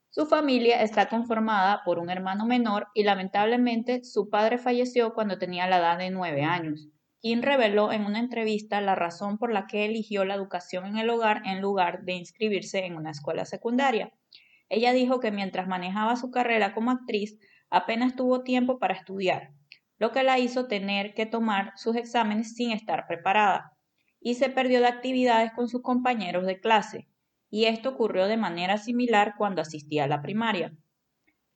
Su 0.09 0.25
familia 0.25 0.81
está 0.81 1.07
conformada 1.07 1.81
por 1.85 1.99
un 1.99 2.09
hermano 2.09 2.45
menor 2.45 2.87
y 2.93 3.03
lamentablemente 3.03 4.03
su 4.03 4.29
padre 4.29 4.57
falleció 4.57 5.13
cuando 5.13 5.37
tenía 5.37 5.67
la 5.67 5.77
edad 5.77 5.97
de 5.99 6.09
nueve 6.09 6.43
años. 6.43 6.89
Kim 7.21 7.41
reveló 7.41 7.91
en 7.91 8.05
una 8.05 8.19
entrevista 8.19 8.81
la 8.81 8.95
razón 8.95 9.37
por 9.37 9.51
la 9.51 9.67
que 9.67 9.85
eligió 9.85 10.25
la 10.25 10.35
educación 10.35 10.85
en 10.85 10.97
el 10.97 11.09
hogar 11.09 11.41
en 11.45 11.61
lugar 11.61 12.03
de 12.05 12.13
inscribirse 12.13 12.85
en 12.85 12.95
una 12.95 13.11
escuela 13.11 13.45
secundaria. 13.45 14.11
Ella 14.69 14.93
dijo 14.93 15.19
que 15.19 15.31
mientras 15.31 15.67
manejaba 15.67 16.15
su 16.15 16.31
carrera 16.31 16.73
como 16.73 16.91
actriz, 16.91 17.37
apenas 17.69 18.15
tuvo 18.15 18.43
tiempo 18.43 18.79
para 18.79 18.95
estudiar, 18.95 19.51
lo 19.97 20.11
que 20.11 20.23
la 20.23 20.39
hizo 20.39 20.67
tener 20.67 21.13
que 21.13 21.25
tomar 21.25 21.73
sus 21.75 21.95
exámenes 21.95 22.55
sin 22.55 22.71
estar 22.71 23.07
preparada, 23.07 23.77
y 24.19 24.35
se 24.35 24.49
perdió 24.49 24.79
de 24.79 24.87
actividades 24.87 25.51
con 25.53 25.67
sus 25.67 25.81
compañeros 25.81 26.45
de 26.45 26.59
clase 26.59 27.07
y 27.49 27.65
esto 27.65 27.89
ocurrió 27.89 28.27
de 28.27 28.37
manera 28.37 28.77
similar 28.77 29.33
cuando 29.37 29.61
asistía 29.61 30.03
a 30.03 30.07
la 30.07 30.21
primaria. 30.21 30.73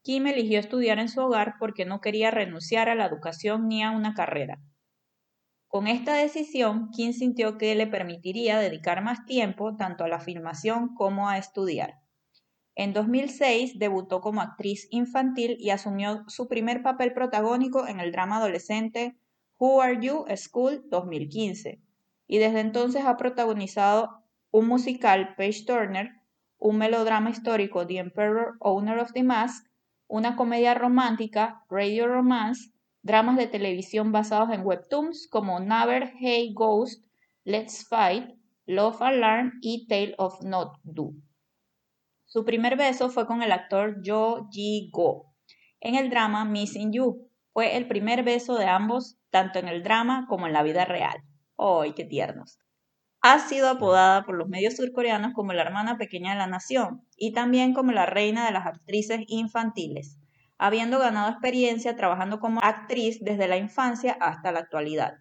Kim 0.01 0.27
eligió 0.27 0.59
estudiar 0.59 0.99
en 0.99 1.07
su 1.07 1.21
hogar 1.21 1.55
porque 1.59 1.85
no 1.85 2.01
quería 2.01 2.31
renunciar 2.31 2.89
a 2.89 2.95
la 2.95 3.05
educación 3.05 3.67
ni 3.67 3.83
a 3.83 3.91
una 3.91 4.13
carrera. 4.13 4.59
Con 5.67 5.87
esta 5.87 6.15
decisión, 6.15 6.89
Kim 6.91 7.13
sintió 7.13 7.57
que 7.57 7.73
le 7.75 7.87
permitiría 7.87 8.59
dedicar 8.59 9.03
más 9.03 9.25
tiempo 9.25 9.75
tanto 9.75 10.03
a 10.03 10.07
la 10.07 10.19
filmación 10.19 10.93
como 10.93 11.29
a 11.29 11.37
estudiar. 11.37 11.95
En 12.75 12.93
2006 12.93 13.77
debutó 13.77 14.19
como 14.21 14.41
actriz 14.41 14.87
infantil 14.89 15.57
y 15.59 15.69
asumió 15.69 16.23
su 16.27 16.47
primer 16.47 16.81
papel 16.81 17.13
protagónico 17.13 17.87
en 17.87 17.99
el 17.99 18.11
drama 18.11 18.37
adolescente 18.37 19.15
Who 19.59 19.81
Are 19.81 19.99
You 20.01 20.25
School 20.35 20.83
2015 20.89 21.79
y 22.27 22.37
desde 22.39 22.61
entonces 22.61 23.05
ha 23.05 23.15
protagonizado 23.17 24.23
un 24.49 24.67
musical 24.67 25.35
Page 25.35 25.65
Turner, 25.65 26.11
un 26.57 26.77
melodrama 26.77 27.29
histórico 27.29 27.85
The 27.85 27.97
Emperor 27.97 28.55
Owner 28.59 28.97
of 28.99 29.13
the 29.13 29.23
Mask, 29.23 29.67
una 30.07 30.35
comedia 30.35 30.73
romántica 30.73 31.63
Radio 31.69 32.07
Romance, 32.07 32.71
dramas 33.03 33.37
de 33.37 33.47
televisión 33.47 34.11
basados 34.11 34.49
en 34.51 34.65
webtoons 34.65 35.27
como 35.27 35.59
Never 35.59 36.13
Hey 36.19 36.53
Ghost, 36.53 37.05
Let's 37.43 37.87
Fight, 37.87 38.35
Love 38.65 39.01
Alarm 39.01 39.59
y 39.61 39.85
Tale 39.87 40.15
of 40.17 40.41
Not 40.43 40.79
Do. 40.83 41.13
Su 42.33 42.45
primer 42.45 42.77
beso 42.77 43.11
fue 43.11 43.27
con 43.27 43.43
el 43.43 43.51
actor 43.51 44.01
Jo 44.03 44.49
Ji-go 44.49 45.31
en 45.79 45.93
el 45.93 46.09
drama 46.09 46.45
Missing 46.45 46.91
You. 46.91 47.29
Fue 47.51 47.77
el 47.77 47.87
primer 47.87 48.23
beso 48.23 48.55
de 48.55 48.65
ambos, 48.65 49.19
tanto 49.29 49.59
en 49.59 49.67
el 49.67 49.83
drama 49.83 50.25
como 50.27 50.47
en 50.47 50.53
la 50.53 50.63
vida 50.63 50.83
real. 50.83 51.15
¡Ay, 51.59 51.93
qué 51.93 52.05
tiernos! 52.05 52.57
Ha 53.21 53.37
sido 53.37 53.69
apodada 53.69 54.25
por 54.25 54.35
los 54.35 54.49
medios 54.49 54.77
surcoreanos 54.77 55.33
como 55.35 55.53
la 55.53 55.61
hermana 55.61 55.99
pequeña 55.99 56.31
de 56.31 56.39
la 56.39 56.47
nación 56.47 57.07
y 57.15 57.33
también 57.33 57.71
como 57.75 57.91
la 57.91 58.07
reina 58.07 58.47
de 58.47 58.51
las 58.51 58.65
actrices 58.65 59.19
infantiles, 59.27 60.17
habiendo 60.57 60.97
ganado 60.97 61.29
experiencia 61.29 61.95
trabajando 61.95 62.39
como 62.39 62.61
actriz 62.63 63.19
desde 63.21 63.47
la 63.47 63.57
infancia 63.57 64.17
hasta 64.19 64.51
la 64.51 64.61
actualidad. 64.61 65.19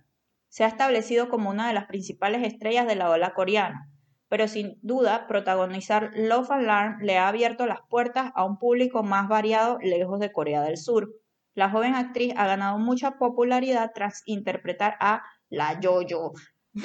Se 0.48 0.64
ha 0.64 0.68
establecido 0.68 1.28
como 1.28 1.50
una 1.50 1.68
de 1.68 1.74
las 1.74 1.84
principales 1.84 2.42
estrellas 2.42 2.86
de 2.86 2.96
la 2.96 3.10
ola 3.10 3.34
coreana, 3.34 3.91
pero 4.32 4.48
sin 4.48 4.78
duda 4.80 5.26
protagonizar 5.26 6.10
Love 6.14 6.52
Alarm 6.52 7.02
le 7.02 7.18
ha 7.18 7.28
abierto 7.28 7.66
las 7.66 7.80
puertas 7.90 8.32
a 8.34 8.46
un 8.46 8.58
público 8.58 9.02
más 9.02 9.28
variado 9.28 9.76
lejos 9.82 10.20
de 10.20 10.32
Corea 10.32 10.62
del 10.62 10.78
Sur. 10.78 11.12
La 11.52 11.68
joven 11.68 11.94
actriz 11.94 12.32
ha 12.38 12.46
ganado 12.46 12.78
mucha 12.78 13.18
popularidad 13.18 13.90
tras 13.94 14.22
interpretar 14.24 14.96
a 15.00 15.22
la 15.50 15.78
Yo-Yo 15.80 16.32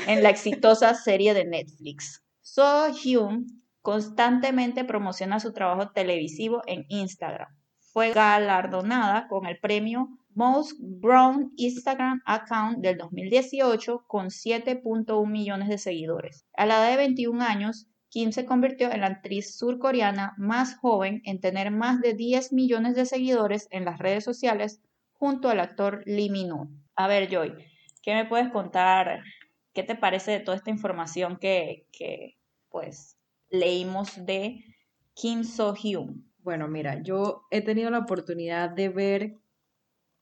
en 0.07 0.23
la 0.23 0.29
exitosa 0.29 0.93
serie 1.05 1.33
de 1.33 1.45
Netflix. 1.45 2.21
So 2.41 2.91
Hyun 2.91 3.47
constantemente 3.81 4.83
promociona 4.83 5.39
su 5.39 5.53
trabajo 5.53 5.91
televisivo 5.91 6.63
en 6.65 6.83
Instagram. 6.89 7.47
Fue 7.79 8.11
galardonada 8.11 9.29
con 9.29 9.45
el 9.45 9.57
premio 9.57 10.09
Most 10.37 10.77
Brown 10.79 11.51
Instagram 11.55 12.21
Account 12.23 12.77
del 12.77 12.99
2018 12.99 14.03
con 14.05 14.27
7.1 14.27 15.27
millones 15.27 15.67
de 15.67 15.79
seguidores. 15.79 16.45
A 16.55 16.67
la 16.67 16.75
edad 16.77 16.91
de 16.91 16.97
21 16.97 17.41
años, 17.41 17.87
Kim 18.09 18.31
se 18.31 18.45
convirtió 18.45 18.91
en 18.91 19.01
la 19.01 19.07
actriz 19.07 19.57
surcoreana 19.57 20.35
más 20.37 20.77
joven 20.77 21.23
en 21.25 21.39
tener 21.39 21.71
más 21.71 22.01
de 22.01 22.13
10 22.13 22.53
millones 22.53 22.93
de 22.93 23.07
seguidores 23.07 23.67
en 23.71 23.83
las 23.83 23.97
redes 23.97 24.23
sociales 24.23 24.79
junto 25.13 25.49
al 25.49 25.59
actor 25.59 26.03
Lee 26.05 26.29
Min-ho. 26.29 26.69
A 26.95 27.07
ver, 27.07 27.31
Joy, 27.31 27.55
¿qué 28.03 28.13
me 28.13 28.25
puedes 28.25 28.51
contar? 28.51 29.23
¿Qué 29.73 29.81
te 29.81 29.95
parece 29.95 30.29
de 30.29 30.39
toda 30.41 30.57
esta 30.57 30.69
información 30.69 31.37
que, 31.37 31.87
que 31.91 32.37
pues 32.69 33.17
leímos 33.49 34.23
de 34.23 34.63
Kim 35.15 35.43
So-hyun? 35.43 36.31
Bueno, 36.43 36.67
mira, 36.67 37.01
yo 37.01 37.47
he 37.49 37.61
tenido 37.61 37.89
la 37.89 37.97
oportunidad 37.97 38.69
de 38.69 38.89
ver 38.89 39.37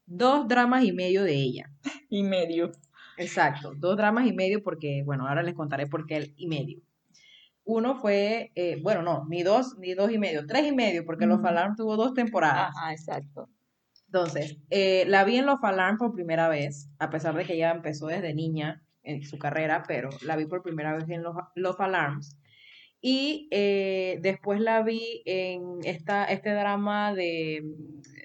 dos 0.05 0.47
dramas 0.47 0.83
y 0.83 0.91
medio 0.91 1.23
de 1.23 1.33
ella. 1.33 1.71
Y 2.09 2.23
medio. 2.23 2.71
Exacto, 3.17 3.73
dos 3.77 3.97
dramas 3.97 4.27
y 4.27 4.33
medio 4.33 4.61
porque, 4.61 5.03
bueno, 5.05 5.27
ahora 5.27 5.43
les 5.43 5.53
contaré 5.55 5.87
por 5.87 6.05
qué 6.05 6.17
el 6.17 6.33
y 6.37 6.47
medio. 6.47 6.81
Uno 7.63 7.95
fue, 7.95 8.51
eh, 8.55 8.79
bueno, 8.83 9.01
no, 9.01 9.25
ni 9.27 9.41
dos, 9.41 9.77
ni 9.79 9.93
dos 9.95 10.11
y 10.11 10.19
medio, 10.19 10.45
tres 10.45 10.67
y 10.67 10.71
medio, 10.71 11.03
porque 11.05 11.25
Los 11.25 11.43
Alarm 11.43 11.75
tuvo 11.75 11.97
dos 11.97 12.13
temporadas. 12.13 12.73
Ajá, 12.77 12.91
exacto. 12.91 13.49
Entonces, 14.05 14.57
eh, 14.69 15.05
la 15.07 15.23
vi 15.23 15.37
en 15.37 15.47
Los 15.47 15.63
Alarm 15.63 15.97
por 15.97 16.13
primera 16.13 16.47
vez, 16.47 16.89
a 16.99 17.09
pesar 17.09 17.35
de 17.35 17.43
que 17.43 17.55
ella 17.55 17.71
empezó 17.71 18.07
desde 18.07 18.35
niña 18.35 18.83
en 19.01 19.23
su 19.23 19.39
carrera, 19.39 19.83
pero 19.87 20.09
la 20.21 20.35
vi 20.35 20.45
por 20.45 20.61
primera 20.61 20.95
vez 20.95 21.09
en 21.09 21.23
Los, 21.23 21.35
Love 21.55 21.81
Alarms. 21.81 22.37
Y 23.01 23.47
eh, 23.51 24.19
después 24.21 24.59
la 24.59 24.83
vi 24.83 25.23
en 25.25 25.79
esta, 25.83 26.25
este 26.25 26.51
drama 26.51 27.13
de, 27.13 27.63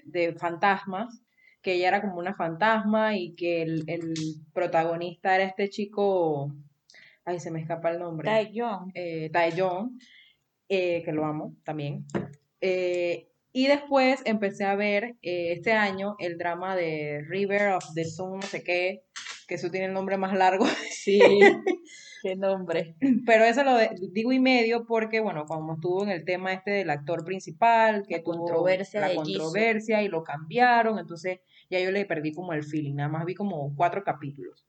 de 0.05 0.33
fantasmas, 0.33 1.23
que 1.61 1.73
ella 1.73 1.89
era 1.89 2.01
como 2.01 2.17
una 2.17 2.35
fantasma 2.35 3.15
y 3.15 3.33
que 3.35 3.61
el, 3.61 3.83
el 3.87 4.13
protagonista 4.53 5.35
era 5.35 5.45
este 5.45 5.69
chico, 5.69 6.53
ay, 7.25 7.39
se 7.39 7.51
me 7.51 7.61
escapa 7.61 7.91
el 7.91 7.99
nombre. 7.99 8.25
Taeyong. 8.25 8.91
Eh, 8.93 9.29
Taeyong, 9.31 9.99
eh, 10.69 11.01
que 11.03 11.11
lo 11.11 11.25
amo 11.25 11.55
también. 11.63 12.05
Eh, 12.61 13.27
y 13.53 13.67
después 13.67 14.21
empecé 14.25 14.63
a 14.63 14.75
ver 14.75 15.15
eh, 15.21 15.51
este 15.51 15.73
año 15.73 16.15
el 16.19 16.37
drama 16.37 16.75
de 16.75 17.21
River 17.27 17.73
of 17.73 17.85
the 17.93 18.05
Sun, 18.05 18.39
no 18.39 18.41
sé 18.43 18.63
qué, 18.63 19.03
que 19.47 19.55
eso 19.55 19.69
tiene 19.69 19.87
el 19.87 19.93
nombre 19.93 20.17
más 20.17 20.33
largo. 20.33 20.65
Sí, 20.89 21.19
qué 22.21 22.35
nombre. 22.35 22.95
Pero 23.25 23.43
eso 23.43 23.63
lo 23.63 23.75
de- 23.75 23.89
digo 24.11 24.31
y 24.31 24.39
medio 24.39 24.85
porque, 24.85 25.19
bueno, 25.19 25.45
como 25.45 25.73
estuvo 25.73 26.03
en 26.03 26.09
el 26.09 26.23
tema 26.25 26.53
este 26.53 26.71
del 26.71 26.89
actor 26.89 27.23
principal, 27.25 28.05
que 28.07 28.17
La 28.17 28.23
tuvo 28.23 28.37
controversia 28.37 29.01
la 29.01 29.15
controversia 29.15 30.03
y 30.03 30.07
lo 30.07 30.23
cambiaron, 30.23 30.99
entonces 30.99 31.39
ya 31.69 31.79
yo 31.79 31.91
le 31.91 32.05
perdí 32.05 32.33
como 32.33 32.53
el 32.53 32.63
feeling, 32.63 32.95
nada 32.95 33.09
más 33.09 33.25
vi 33.25 33.33
como 33.35 33.73
cuatro 33.75 34.03
capítulos. 34.03 34.65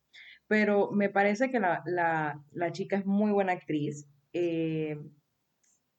Pero 0.49 0.91
me 0.91 1.09
parece 1.09 1.51
que 1.51 1.61
la, 1.61 1.83
la, 1.87 2.41
la 2.53 2.73
chica 2.73 2.97
es 2.97 3.07
muy 3.07 3.31
buena 3.33 3.53
actriz. 3.53 4.07
eh, 4.33 4.99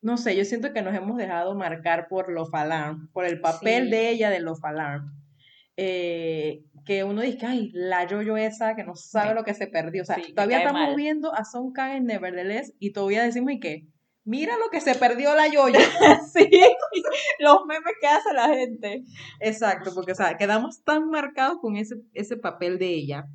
no 0.01 0.17
sé, 0.17 0.35
yo 0.35 0.43
siento 0.43 0.73
que 0.73 0.81
nos 0.81 0.93
hemos 0.93 1.15
dejado 1.17 1.55
marcar 1.55 2.07
por 2.09 2.29
Love 2.29 2.53
Alarm, 2.55 3.07
por 3.13 3.23
el 3.25 3.39
papel 3.39 3.85
Sí. 3.85 3.91
de 3.91 4.09
ella 4.09 4.29
de 4.29 4.41
Love 4.41 4.63
Alarm. 4.65 5.22
Eh, 5.75 6.63
que 6.85 7.03
uno 7.03 7.21
dice, 7.21 7.45
ay, 7.45 7.71
la 7.73 8.05
yo-yo 8.07 8.37
esa 8.37 8.75
que 8.75 8.83
no 8.83 8.95
sabe 8.95 9.29
Me- 9.29 9.35
lo 9.35 9.43
que 9.43 9.53
se 9.53 9.67
perdió. 9.67 10.03
O 10.03 10.05
sea, 10.05 10.15
sí, 10.17 10.33
todavía 10.33 10.59
estamos 10.59 10.87
mal. 10.87 10.95
viendo 10.95 11.33
a 11.33 11.45
Song 11.45 11.71
Kang 11.73 11.93
en 11.95 12.05
Nevertheless 12.05 12.73
y 12.79 12.91
todavía 12.91 13.23
decimos, 13.23 13.53
¿y 13.53 13.59
qué? 13.59 13.87
Mira 14.25 14.57
lo 14.57 14.69
que 14.69 14.79
se 14.81 14.95
perdió 14.95 15.35
la 15.35 15.47
yo-yo. 15.47 15.79
sí, 16.33 16.49
los 17.39 17.65
memes 17.65 17.93
que 17.99 18.07
hace 18.07 18.33
la 18.33 18.49
gente. 18.49 19.03
Exacto, 19.39 19.91
porque, 19.95 20.11
o 20.11 20.15
sea, 20.15 20.37
quedamos 20.37 20.83
tan 20.83 21.09
marcados 21.09 21.57
con 21.59 21.75
ese, 21.75 21.95
ese 22.13 22.37
papel 22.37 22.77
de 22.77 22.87
ella. 22.89 23.25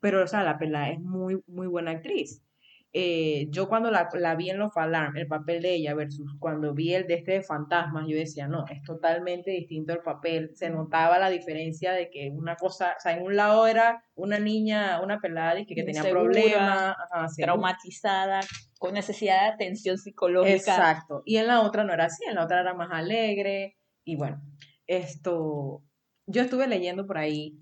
Pero, 0.00 0.22
o 0.22 0.26
sea, 0.26 0.42
la 0.44 0.58
pelada 0.58 0.90
es 0.90 1.00
muy, 1.00 1.42
muy 1.46 1.66
buena 1.66 1.90
actriz. 1.92 2.42
Eh, 2.92 3.46
yo 3.50 3.68
cuando 3.68 3.90
la, 3.92 4.08
la 4.14 4.34
vi 4.34 4.50
en 4.50 4.58
Los 4.58 4.76
Alarm, 4.76 5.16
el 5.16 5.28
papel 5.28 5.62
de 5.62 5.74
ella 5.74 5.94
versus 5.94 6.34
cuando 6.40 6.74
vi 6.74 6.92
el 6.94 7.06
de 7.06 7.14
este 7.14 7.32
de 7.32 7.42
fantasmas, 7.42 8.06
yo 8.08 8.16
decía, 8.16 8.48
no, 8.48 8.64
es 8.66 8.82
totalmente 8.82 9.52
distinto 9.52 9.92
el 9.92 10.00
papel. 10.00 10.50
Se 10.54 10.70
notaba 10.70 11.18
la 11.18 11.30
diferencia 11.30 11.92
de 11.92 12.10
que 12.10 12.30
una 12.30 12.56
cosa, 12.56 12.94
o 12.96 13.00
sea, 13.00 13.16
en 13.16 13.22
un 13.22 13.36
lado 13.36 13.68
era 13.68 14.02
una 14.16 14.40
niña, 14.40 15.00
una 15.02 15.20
pelada 15.20 15.54
que, 15.64 15.74
que 15.74 15.84
tenía 15.84 16.02
problemas, 16.02 16.96
ajá. 17.12 17.26
Traumatizada, 17.36 18.40
con 18.78 18.94
necesidad 18.94 19.42
de 19.42 19.52
atención 19.52 19.96
psicológica. 19.96 20.56
Exacto. 20.56 21.22
Y 21.24 21.36
en 21.36 21.46
la 21.46 21.60
otra 21.60 21.84
no 21.84 21.92
era 21.92 22.06
así, 22.06 22.24
en 22.28 22.34
la 22.34 22.44
otra 22.44 22.60
era 22.60 22.74
más 22.74 22.90
alegre. 22.90 23.76
Y 24.04 24.16
bueno, 24.16 24.42
esto, 24.88 25.84
yo 26.26 26.42
estuve 26.42 26.66
leyendo 26.66 27.06
por 27.06 27.18
ahí 27.18 27.56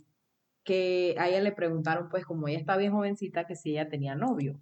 que 0.64 1.14
a 1.18 1.28
ella 1.28 1.40
le 1.40 1.52
preguntaron, 1.52 2.08
pues 2.08 2.24
como 2.24 2.48
ella 2.48 2.58
está 2.58 2.78
bien 2.78 2.92
jovencita, 2.92 3.46
que 3.46 3.56
si 3.56 3.72
ella 3.72 3.90
tenía 3.90 4.14
novio. 4.14 4.60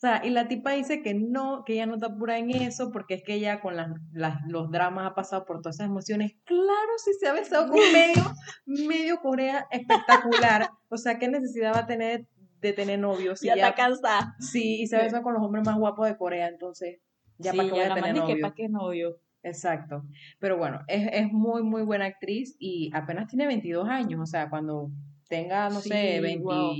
O 0.00 0.06
sea, 0.06 0.22
y 0.24 0.30
la 0.30 0.48
tipa 0.48 0.72
dice 0.72 1.02
que 1.02 1.12
no, 1.12 1.62
que 1.66 1.74
ella 1.74 1.84
no 1.84 1.96
está 1.96 2.16
pura 2.16 2.38
en 2.38 2.50
eso, 2.50 2.90
porque 2.90 3.12
es 3.12 3.22
que 3.22 3.34
ella 3.34 3.60
con 3.60 3.76
las, 3.76 3.90
las- 4.12 4.40
los 4.48 4.70
dramas 4.70 5.06
ha 5.10 5.14
pasado 5.14 5.44
por 5.44 5.60
todas 5.60 5.76
esas 5.76 5.88
emociones. 5.88 6.32
Claro, 6.44 6.92
si 7.04 7.12
se 7.20 7.28
ha 7.28 7.34
besado 7.34 7.68
con 7.68 7.78
medio, 7.92 8.22
medio 8.64 9.20
Corea 9.20 9.66
espectacular. 9.70 10.70
O 10.88 10.96
sea, 10.96 11.18
¿qué 11.18 11.28
necesidad 11.28 11.74
va 11.74 11.80
a 11.80 11.86
tener 11.86 12.26
de 12.62 12.72
tener 12.72 12.98
novio? 12.98 13.36
Si 13.36 13.46
ya 13.46 13.56
ya, 13.56 13.68
está 13.68 13.82
cansada. 13.82 14.34
sí, 14.38 14.80
y 14.80 14.86
se 14.86 14.96
besa 14.96 15.20
con 15.22 15.34
los 15.34 15.42
hombres 15.42 15.66
más 15.66 15.76
guapos 15.76 16.06
de 16.08 16.16
Corea, 16.16 16.48
entonces, 16.48 16.98
ya 17.36 17.50
sí, 17.52 17.58
para 17.58 17.68
qué 17.68 17.74
voy 17.74 17.82
a 17.84 17.94
tener 17.94 18.02
mandé 18.14 18.20
que 18.20 18.32
novio. 18.32 18.42
para 18.42 18.54
qué 18.54 18.68
novio. 18.70 19.16
Exacto. 19.42 20.02
Pero 20.38 20.56
bueno, 20.56 20.80
es, 20.88 21.08
es 21.12 21.30
muy, 21.32 21.62
muy 21.62 21.82
buena 21.82 22.06
actriz 22.06 22.56
y 22.58 22.90
apenas 22.94 23.26
tiene 23.28 23.46
22 23.46 23.86
años. 23.86 24.18
O 24.22 24.26
sea, 24.26 24.48
cuando 24.48 24.90
tenga, 25.28 25.68
no 25.68 25.80
sé, 25.80 26.20
Sí, 26.22 26.36
wow. 26.38 26.72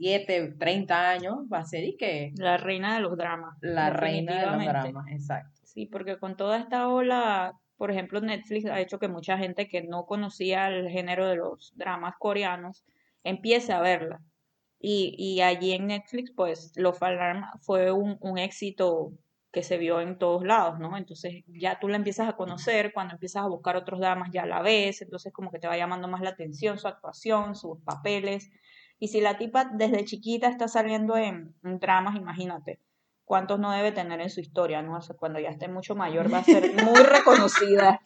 27, 0.00 0.56
30 0.58 1.10
años, 1.10 1.36
va 1.52 1.58
a 1.58 1.64
ser 1.64 1.84
y 1.84 1.96
que 1.96 2.32
La 2.36 2.56
reina 2.56 2.94
de 2.94 3.00
los 3.00 3.16
dramas. 3.16 3.56
la 3.60 3.90
reina 3.90 4.40
de 4.40 4.46
los 4.46 4.64
dramas. 4.64 5.06
Exacto. 5.08 5.60
Sí, 5.64 5.86
porque 5.86 6.18
con 6.18 6.36
toda 6.36 6.58
esta 6.58 6.88
ola, 6.88 7.52
por 7.76 7.90
ejemplo, 7.90 8.20
Netflix 8.20 8.66
ha 8.66 8.80
hecho 8.80 8.98
que 8.98 9.08
mucha 9.08 9.38
gente 9.38 9.68
que 9.68 9.82
no 9.82 10.04
conocía 10.06 10.68
el 10.68 10.88
género 10.88 11.28
de 11.28 11.36
los 11.36 11.72
dramas 11.76 12.14
coreanos 12.18 12.84
empiece 13.22 13.72
a 13.72 13.80
verla. 13.80 14.20
Y, 14.80 15.14
y 15.18 15.42
allí 15.42 15.72
en 15.72 15.88
Netflix, 15.88 16.32
pues, 16.34 16.72
Love 16.76 17.02
Alarm 17.02 17.44
fue 17.60 17.92
un, 17.92 18.16
un 18.20 18.38
éxito 18.38 19.12
que 19.52 19.62
se 19.62 19.78
vio 19.78 20.00
en 20.00 20.16
todos 20.18 20.44
lados, 20.44 20.78
¿no? 20.78 20.96
Entonces 20.96 21.42
ya 21.48 21.78
tú 21.78 21.88
la 21.88 21.96
empiezas 21.96 22.28
a 22.28 22.36
conocer, 22.36 22.92
cuando 22.92 23.14
empiezas 23.14 23.42
a 23.42 23.48
buscar 23.48 23.76
otros 23.76 24.00
dramas 24.00 24.30
ya 24.32 24.46
la 24.46 24.62
ves, 24.62 25.02
entonces 25.02 25.32
como 25.32 25.50
que 25.50 25.58
te 25.58 25.66
va 25.66 25.76
llamando 25.76 26.08
más 26.08 26.20
la 26.20 26.30
atención 26.30 26.78
su 26.78 26.86
actuación, 26.88 27.54
sus 27.56 27.78
papeles. 27.82 28.50
Y 29.00 29.08
si 29.08 29.20
la 29.20 29.38
tipa 29.38 29.64
desde 29.64 30.04
chiquita 30.04 30.46
está 30.46 30.68
saliendo 30.68 31.16
en, 31.16 31.56
en 31.64 31.80
dramas, 31.80 32.14
imagínate 32.14 32.78
cuántos 33.30 33.60
no 33.60 33.70
debe 33.70 33.92
tener 33.92 34.20
en 34.20 34.28
su 34.28 34.40
historia, 34.40 34.82
¿no? 34.82 34.96
O 34.96 35.00
sea, 35.00 35.14
cuando 35.14 35.38
ya 35.38 35.50
esté 35.50 35.68
mucho 35.68 35.94
mayor 35.94 36.34
va 36.34 36.38
a 36.38 36.44
ser 36.44 36.64
muy 36.84 37.00
reconocida. 37.00 38.02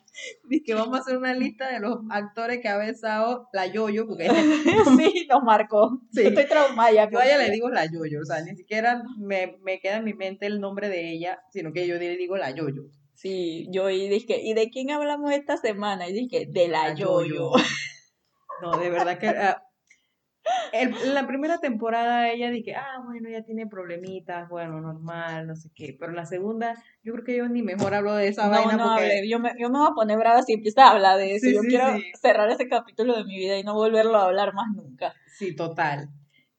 Dice 0.50 0.62
que 0.62 0.74
vamos 0.74 0.98
a 0.98 1.00
hacer 1.00 1.16
una 1.16 1.32
lista 1.32 1.72
de 1.72 1.80
los 1.80 2.00
actores 2.10 2.60
que 2.60 2.68
ha 2.68 2.76
besado 2.76 3.48
la 3.54 3.66
Yoyo, 3.66 4.06
porque 4.06 4.28
sí, 4.98 5.26
nos 5.30 5.42
marcó. 5.42 5.98
Sí. 6.12 6.26
Estoy 6.26 6.46
traumada 6.46 7.08
yo 7.10 7.18
a 7.18 7.24
ella 7.24 7.38
le 7.38 7.50
digo 7.50 7.70
la 7.70 7.86
Yoyo, 7.90 8.20
o 8.20 8.24
sea, 8.26 8.42
ni 8.42 8.54
siquiera 8.54 9.02
me, 9.18 9.56
me 9.62 9.80
queda 9.80 9.96
en 9.96 10.04
mi 10.04 10.12
mente 10.12 10.44
el 10.44 10.60
nombre 10.60 10.90
de 10.90 11.12
ella, 11.12 11.40
sino 11.50 11.72
que 11.72 11.86
yo 11.86 11.94
le 11.96 12.18
digo 12.18 12.36
la 12.36 12.50
Yoyo. 12.50 12.82
Sí, 13.14 13.66
yo 13.70 13.88
y 13.88 14.10
dije, 14.10 14.42
¿y 14.42 14.52
de 14.52 14.68
quién 14.68 14.90
hablamos 14.90 15.32
esta 15.32 15.56
semana? 15.56 16.06
Y 16.06 16.12
dije, 16.12 16.46
de 16.50 16.68
la, 16.68 16.90
La 16.90 16.94
Yoyo. 16.96 17.50
No, 18.60 18.76
de 18.76 18.90
verdad 18.90 19.18
que 19.18 19.28
ah, 19.28 19.62
el- 20.72 20.96
en 21.02 21.14
la 21.14 21.26
primera 21.26 21.58
temporada 21.58 22.30
ella 22.30 22.50
dije, 22.50 22.74
ah, 22.74 23.00
bueno, 23.04 23.28
ella 23.28 23.44
tiene 23.44 23.66
problemitas, 23.66 24.48
bueno, 24.48 24.80
normal, 24.80 25.46
no 25.46 25.56
sé 25.56 25.70
qué. 25.74 25.96
Pero 25.98 26.10
en 26.12 26.16
la 26.16 26.26
segunda, 26.26 26.74
yo 27.02 27.12
creo 27.14 27.24
que 27.24 27.36
yo 27.36 27.48
ni 27.48 27.62
mejor 27.62 27.94
hablo 27.94 28.14
de 28.14 28.28
esa 28.28 28.48
No, 28.48 28.50
vaina 28.50 28.76
no 28.76 28.82
porque 28.82 29.02
hable. 29.04 29.28
Yo 29.28 29.38
me, 29.38 29.52
yo 29.58 29.70
me 29.70 29.78
voy 29.78 29.88
a 29.90 29.94
poner 29.94 30.18
brava 30.18 30.42
si 30.42 30.52
empiezas 30.54 30.84
a 30.84 30.90
hablar 30.92 31.18
de 31.18 31.34
eso. 31.36 31.46
Sí, 31.46 31.54
yo 31.54 31.60
sí, 31.60 31.68
quiero 31.70 31.92
sí. 31.92 32.12
cerrar 32.20 32.50
ese 32.50 32.68
capítulo 32.68 33.16
de 33.16 33.24
mi 33.24 33.36
vida 33.38 33.58
y 33.58 33.62
no 33.64 33.74
volverlo 33.74 34.16
a 34.16 34.24
hablar 34.26 34.52
más 34.54 34.66
nunca. 34.74 35.14
sí, 35.26 35.54
total. 35.56 36.08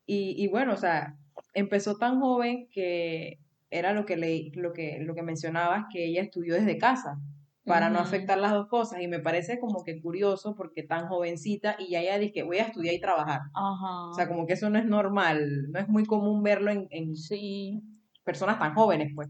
Y, 0.06 0.36
y 0.44 0.48
bueno, 0.48 0.74
o 0.74 0.78
sea, 0.78 1.18
empezó 1.54 1.98
tan 1.98 2.20
joven 2.20 2.68
que 2.72 3.40
era 3.70 3.94
lo 3.94 4.06
que 4.06 4.18
le, 4.18 4.52
lo 4.56 4.74
que, 4.74 5.00
lo 5.02 5.16
que 5.16 5.24
mencionabas, 5.24 5.86
que 5.92 6.06
ella 6.06 6.22
estudió 6.22 6.56
desde 6.56 6.78
casa 6.78 7.18
para 7.66 7.90
no 7.90 8.00
afectar 8.00 8.38
las 8.38 8.52
dos 8.52 8.68
cosas. 8.68 9.02
Y 9.02 9.08
me 9.08 9.20
parece 9.20 9.60
como 9.60 9.84
que 9.84 10.02
curioso 10.02 10.56
porque 10.56 10.84
tan 10.84 11.08
jovencita 11.08 11.76
y 11.80 11.90
ya 11.90 12.02
ella 12.02 12.20
dice, 12.20 12.44
voy 12.44 12.58
a 12.58 12.64
estudiar 12.64 12.94
y 12.94 13.02
trabajar. 13.02 13.42
Ajá. 13.54 14.10
O 14.10 14.14
sea, 14.14 14.28
como 14.28 14.46
que 14.46 14.54
eso 14.54 14.70
no 14.70 14.78
es 14.78 14.86
normal, 14.86 15.72
no 15.72 15.80
es 15.80 15.88
muy 15.88 16.06
común 16.06 16.44
verlo 16.44 16.72
en, 16.72 16.88
en 16.92 17.16
sí. 17.16 17.82
personas 18.24 18.60
tan 18.60 18.74
jóvenes, 18.74 19.12
pues. 19.16 19.30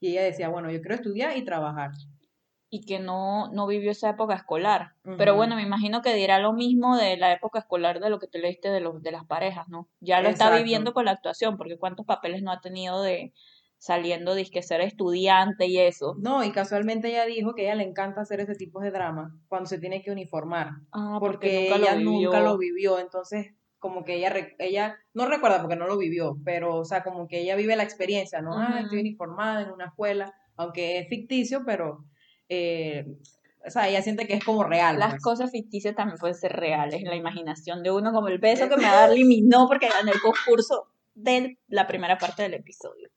Y 0.00 0.10
ella 0.10 0.22
decía, 0.22 0.48
bueno, 0.48 0.70
yo 0.70 0.80
quiero 0.80 0.94
estudiar 0.94 1.36
y 1.36 1.44
trabajar. 1.44 1.90
Y 2.70 2.84
que 2.84 2.98
no, 2.98 3.50
no 3.52 3.66
vivió 3.66 3.90
esa 3.90 4.10
época 4.10 4.34
escolar. 4.34 4.92
Pero 5.16 5.34
bueno, 5.34 5.56
me 5.56 5.62
imagino 5.62 6.02
que 6.02 6.14
dirá 6.14 6.38
lo 6.38 6.52
mismo 6.52 6.96
de 6.96 7.16
la 7.16 7.32
época 7.32 7.60
escolar 7.60 7.98
de 7.98 8.10
lo 8.10 8.18
que 8.18 8.26
te 8.26 8.38
leíste 8.38 8.68
de, 8.68 8.80
los, 8.80 9.02
de 9.02 9.10
las 9.10 9.24
parejas, 9.24 9.68
¿no? 9.68 9.88
Ya 10.00 10.20
lo 10.20 10.28
está 10.28 10.54
viviendo 10.54 10.92
con 10.92 11.06
la 11.06 11.12
actuación, 11.12 11.56
porque 11.56 11.78
cuántos 11.78 12.04
papeles 12.04 12.42
no 12.42 12.52
ha 12.52 12.60
tenido 12.60 13.02
de 13.02 13.32
saliendo 13.78 14.34
de 14.34 14.44
ser 14.62 14.80
estudiante 14.80 15.66
y 15.66 15.78
eso. 15.78 16.16
No, 16.18 16.44
y 16.44 16.50
casualmente 16.50 17.08
ella 17.08 17.24
dijo 17.24 17.54
que 17.54 17.62
a 17.62 17.64
ella 17.66 17.74
le 17.76 17.88
encanta 17.88 18.20
hacer 18.20 18.40
ese 18.40 18.54
tipo 18.54 18.80
de 18.80 18.90
drama 18.90 19.38
cuando 19.48 19.68
se 19.68 19.78
tiene 19.78 20.02
que 20.02 20.10
uniformar, 20.10 20.72
Ah, 20.92 21.18
porque, 21.20 21.72
ella 21.72 21.94
nunca 21.94 22.40
lo 22.40 22.58
vivió, 22.58 22.98
entonces 22.98 23.54
como 23.78 24.04
que 24.04 24.16
ella 24.16 24.34
ella 24.58 24.98
no 25.14 25.26
recuerda 25.26 25.60
porque 25.60 25.76
no 25.76 25.86
lo 25.86 25.96
vivió, 25.96 26.36
pero 26.44 26.76
o 26.76 26.84
sea, 26.84 27.04
como 27.04 27.28
que 27.28 27.40
ella 27.40 27.54
vive 27.54 27.76
la 27.76 27.84
experiencia, 27.84 28.42
¿no? 28.42 28.58
Ah, 28.58 28.80
estoy 28.82 28.98
uniformada 28.98 29.62
en 29.62 29.70
una 29.70 29.86
escuela, 29.86 30.34
aunque 30.56 30.98
es 30.98 31.08
ficticio, 31.08 31.62
pero 31.64 32.04
eh, 32.48 33.06
o 33.64 33.70
sea, 33.70 33.88
ella 33.88 34.02
siente 34.02 34.26
que 34.26 34.34
es 34.34 34.44
como 34.44 34.64
real. 34.64 34.98
Las 34.98 35.10
pues. 35.10 35.22
cosas 35.22 35.50
ficticias 35.52 35.94
también 35.94 36.18
pueden 36.18 36.34
ser 36.34 36.52
reales 36.52 37.02
en 37.02 37.08
la 37.08 37.16
imaginación 37.16 37.84
de 37.84 37.92
uno, 37.92 38.12
como 38.12 38.28
el 38.28 38.38
beso 38.38 38.68
que 38.68 38.76
me 38.76 38.84
va 38.84 38.92
a 38.92 39.00
dar 39.02 39.10
eliminó 39.10 39.68
porque 39.68 39.88
gané 39.88 40.10
el 40.10 40.20
concurso 40.20 40.88
de 41.14 41.58
la 41.68 41.86
primera 41.86 42.18
parte 42.18 42.42
del 42.42 42.54
episodio. 42.54 43.10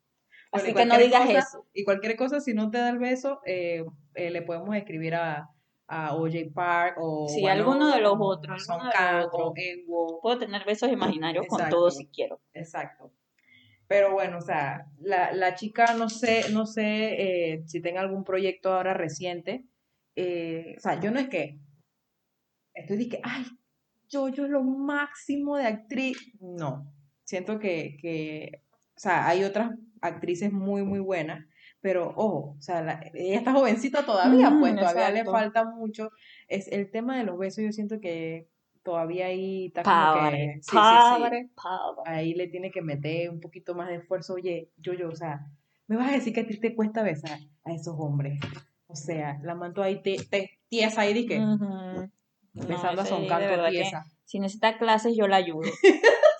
Así 0.51 0.73
que 0.73 0.85
no 0.85 0.97
digas 0.97 1.25
cosa- 1.25 1.39
eso. 1.39 1.67
Y 1.73 1.83
cualquier 1.83 2.15
cosa, 2.17 2.39
si 2.41 2.53
no 2.53 2.69
te 2.69 2.77
da 2.77 2.89
el 2.89 2.99
beso, 2.99 3.39
eh, 3.45 3.85
eh, 4.15 4.31
le 4.31 4.41
podemos 4.41 4.75
escribir 4.75 5.15
a, 5.15 5.49
a 5.87 6.15
OJ 6.15 6.51
Park 6.53 6.97
o 6.99 7.27
Sí, 7.29 7.41
bueno, 7.41 7.55
alguno 7.57 7.93
de 7.93 8.01
los 8.01 8.15
otros, 8.19 8.65
Son 8.65 8.79
otros. 8.85 9.29
o 9.33 9.53
Enwo. 9.55 10.19
Puedo 10.21 10.39
tener 10.39 10.65
besos 10.65 10.89
imaginarios 10.91 11.45
con 11.47 11.59
Exacto. 11.59 11.75
todo 11.77 11.91
si 11.91 12.07
quiero. 12.07 12.41
Exacto. 12.53 13.13
Pero 13.87 14.11
bueno, 14.13 14.37
o 14.37 14.41
sea, 14.41 14.85
la, 14.99 15.33
la 15.33 15.55
chica 15.55 15.93
no 15.95 16.09
sé, 16.09 16.49
no 16.51 16.65
sé 16.65 17.53
eh, 17.53 17.63
si 17.65 17.81
tenga 17.81 18.01
algún 18.01 18.23
proyecto 18.23 18.71
ahora 18.73 18.93
reciente. 18.93 19.65
O 20.17 20.79
sea, 20.79 20.99
yo 20.99 21.11
no 21.11 21.19
es 21.19 21.29
que 21.29 21.59
estoy 22.73 22.97
de 22.97 23.09
que, 23.09 23.19
ay, 23.23 23.45
yo, 24.09 24.29
yo 24.29 24.45
es 24.45 24.49
lo 24.51 24.63
máximo 24.63 25.57
de 25.57 25.65
actriz. 25.67 26.17
No, 26.39 26.93
siento 27.23 27.59
que, 27.59 27.97
que, 28.01 28.63
o 28.95 28.99
sea, 28.99 29.27
hay 29.27 29.43
otras 29.43 29.71
actrices 30.01 30.51
muy, 30.51 30.83
muy 30.83 30.99
buenas, 30.99 31.45
pero 31.79 32.09
ojo, 32.15 32.55
o 32.57 32.61
sea, 32.61 32.81
la- 32.81 33.03
ella 33.13 33.37
está 33.39 33.53
jovencita 33.53 34.05
todavía, 34.05 34.55
pues 34.59 34.75
todavía 34.75 35.09
le 35.11 35.23
falta 35.25 35.63
mucho. 35.63 36.11
Es 36.47 36.67
el 36.67 36.91
tema 36.91 37.17
de 37.17 37.23
los 37.23 37.37
besos, 37.37 37.63
yo 37.63 37.71
siento 37.71 37.99
que 37.99 38.47
todavía 38.83 39.27
ahí 39.27 39.67
está 39.67 39.83
como 39.83 40.13
que... 40.13 40.19
Padre, 40.19 40.59
sí, 40.61 40.75
padre, 40.75 41.49
padre. 41.55 42.01
ahí 42.05 42.33
le 42.33 42.47
tiene 42.47 42.71
que 42.71 42.81
meter 42.81 43.29
un 43.29 43.39
poquito 43.39 43.75
más 43.75 43.87
de 43.89 43.95
esfuerzo. 43.95 44.33
Oye, 44.33 44.71
yo, 44.77 44.93
yo, 44.93 45.09
o 45.09 45.15
sea, 45.15 45.45
me 45.87 45.95
vas 45.97 46.09
a 46.09 46.13
decir 46.13 46.33
que 46.33 46.41
a 46.41 46.47
ti 46.47 46.59
te 46.59 46.75
cuesta 46.75 47.03
besar 47.03 47.39
a 47.63 47.73
esos 47.73 47.95
hombres. 47.97 48.39
O 48.87 48.95
sea, 48.95 49.39
la 49.43 49.55
manto 49.55 49.81
ahí 49.81 50.01
te, 50.01 50.17
te 50.29 50.59
tiesa 50.67 51.01
ahí, 51.01 51.25
que 51.25 51.39
Ujú. 51.39 51.63
Mm, 51.65 52.09
No, 52.53 52.67
besando 52.67 53.01
a 53.01 53.03
ese, 53.05 53.09
son 53.09 53.21
de 53.23 53.27
canto 53.27 53.63
que 53.65 53.69
tiesa. 53.71 54.03
Si 54.25 54.39
necesita 54.39 54.77
clases, 54.77 55.15
yo 55.15 55.27
la 55.27 55.37
ayudo. 55.37 55.61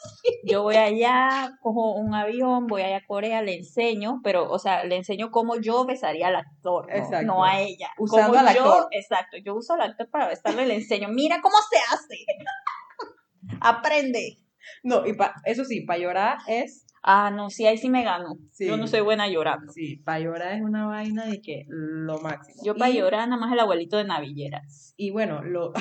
Yo 0.44 0.64
voy 0.64 0.76
allá, 0.76 1.58
cojo 1.62 1.94
un 1.96 2.14
avión, 2.16 2.68
voy 2.68 2.82
allá 2.82 2.98
a 2.98 3.06
Corea, 3.06 3.42
le 3.42 3.56
enseño, 3.56 4.22
pero, 4.24 4.50
o 4.50 4.58
sea, 4.60 4.84
le 4.84 4.96
enseño 4.96 5.30
cómo 5.32 5.56
yo 5.60 5.86
besaría 5.86 6.28
al 6.28 6.36
actor, 6.36 6.88
no, 7.24 7.44
a 7.44 7.60
ella. 7.62 7.90
Usando 7.98 8.38
al 8.38 8.56
yo- 8.56 8.64
actor. 8.66 8.88
Exacto, 8.92 9.38
yo 9.38 9.56
uso 9.56 9.74
al 9.74 9.82
actor 9.82 10.10
para 10.10 10.28
besarlo 10.28 10.62
y 10.62 10.66
le 10.66 10.76
enseño, 10.76 11.10
mira 11.10 11.40
cómo 11.42 11.56
se 11.70 11.78
hace. 11.94 12.26
Aprende. 13.62 14.38
No, 14.84 15.06
y 15.06 15.14
pa- 15.14 15.36
eso 15.46 15.66
sí, 15.66 15.82
para 15.82 16.00
llorar 16.00 16.38
es, 16.48 16.86
Ah, 17.04 17.32
no, 17.32 17.50
sí, 17.50 17.66
ahí 17.66 17.78
sí 17.78 17.90
me 17.90 18.04
gano. 18.04 18.38
Sí. 18.52 18.68
Yo 18.68 18.78
no 18.78 18.86
soy 18.88 19.02
buena 19.02 19.28
llorando. 19.28 19.72
sí, 19.74 19.98
para 19.98 20.20
llorar 20.20 20.54
es 20.54 20.62
una 20.62 20.86
vaina 20.86 21.26
de 21.26 21.42
que 21.42 21.66
lo 21.68 22.20
máximo. 22.22 22.62
Yo 22.64 22.76
para 22.76 22.92
llorar 22.92 23.28
nada 23.28 23.40
más 23.42 23.52
el 23.52 23.60
abuelito 23.60 23.98
de 23.98 24.04
Navillera. 24.06 24.62
Y 24.98 25.10
bueno, 25.10 25.42
lo, 25.42 25.74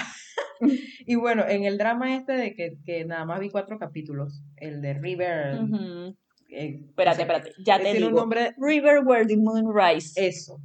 y 1.07 1.15
bueno, 1.17 1.45
en 1.47 1.65
el 1.65 1.77
drama 1.79 2.17
este 2.17 2.33
de 2.33 2.55
que, 2.55 2.79
que 2.87 3.05
nada 3.05 3.25
más 3.27 3.39
vi 3.41 3.51
cuatro 3.51 3.79
capítulos, 3.79 4.43
el 4.57 4.81
de 4.81 4.95
River, 4.95 5.61
Ujú. 5.61 6.17
eh, 6.49 6.81
Espérate, 6.89 7.23
o 7.23 7.27
sea, 7.27 7.37
espérate, 7.37 7.53
ya 7.65 7.77
te 7.77 7.83
tiene 7.85 7.99
un 7.99 8.05
digo. 8.13 8.21
nombre 8.21 8.55
River 8.59 9.01
Where 9.05 9.27
the 9.27 9.37
Moon 9.37 9.67
Rise. 9.75 10.27
Eso. 10.27 10.59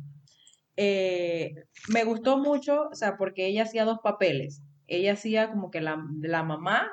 Eh, 0.78 1.54
me 1.90 2.04
gustó 2.04 2.38
mucho, 2.38 2.90
o 2.92 2.96
sea, 2.96 3.18
porque 3.18 3.48
ella 3.48 3.64
hacía 3.64 3.86
dos 3.86 4.00
papeles. 4.04 4.62
Ella 4.88 5.14
hacía 5.14 5.50
como 5.50 5.72
que 5.72 5.82
la, 5.82 5.98
la 6.22 6.44
mamá 6.44 6.92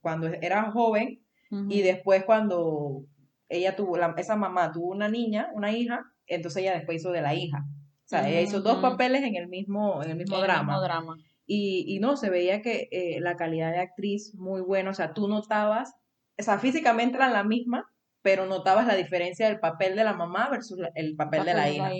cuando 0.00 0.26
era 0.28 0.70
joven 0.70 1.20
Y 1.68 1.82
después 1.82 2.24
cuando 2.24 3.04
ella 3.48 3.76
tuvo, 3.76 3.96
la- 3.96 4.14
esa 4.16 4.36
mamá 4.36 4.72
tuvo 4.72 4.88
una 4.92 5.08
niña, 5.08 5.48
una 5.54 5.72
hija, 5.72 6.04
entonces 6.26 6.62
ella 6.62 6.74
después 6.74 6.96
hizo 7.00 7.12
de 7.12 7.22
la 7.22 7.34
hija. 7.34 7.64
O 8.04 8.06
sea, 8.08 8.28
ella 8.28 8.40
hizo 8.40 8.60
dos 8.60 8.78
papeles 8.78 9.22
en 9.22 9.36
el 9.36 9.48
mismo, 9.48 10.02
en 10.02 10.10
el 10.10 10.16
mismo 10.16 10.36
El 10.36 10.42
drama. 10.42 10.72
mismo 10.72 10.82
drama. 10.82 11.16
Y, 11.46 11.84
y 11.88 11.98
no, 12.00 12.16
se 12.16 12.30
veía 12.30 12.62
que 12.62 12.88
eh, 12.90 13.20
la 13.20 13.36
calidad 13.36 13.70
de 13.72 13.78
actriz 13.80 14.34
muy 14.34 14.60
buena, 14.62 14.90
o 14.90 14.94
sea, 14.94 15.12
tú 15.12 15.28
notabas, 15.28 15.94
o 16.38 16.42
sea, 16.42 16.58
físicamente 16.58 17.16
eran 17.16 17.32
la 17.32 17.44
misma, 17.44 17.84
pero 18.22 18.46
notabas 18.46 18.86
la 18.86 18.94
diferencia 18.96 19.46
del 19.48 19.60
papel 19.60 19.94
de 19.96 20.04
la 20.04 20.14
mamá 20.14 20.48
versus 20.50 20.78
la- 20.78 20.90
el 20.94 21.14
papel, 21.16 21.44
de 21.44 21.52
la 21.54 21.70
hija 21.70 21.90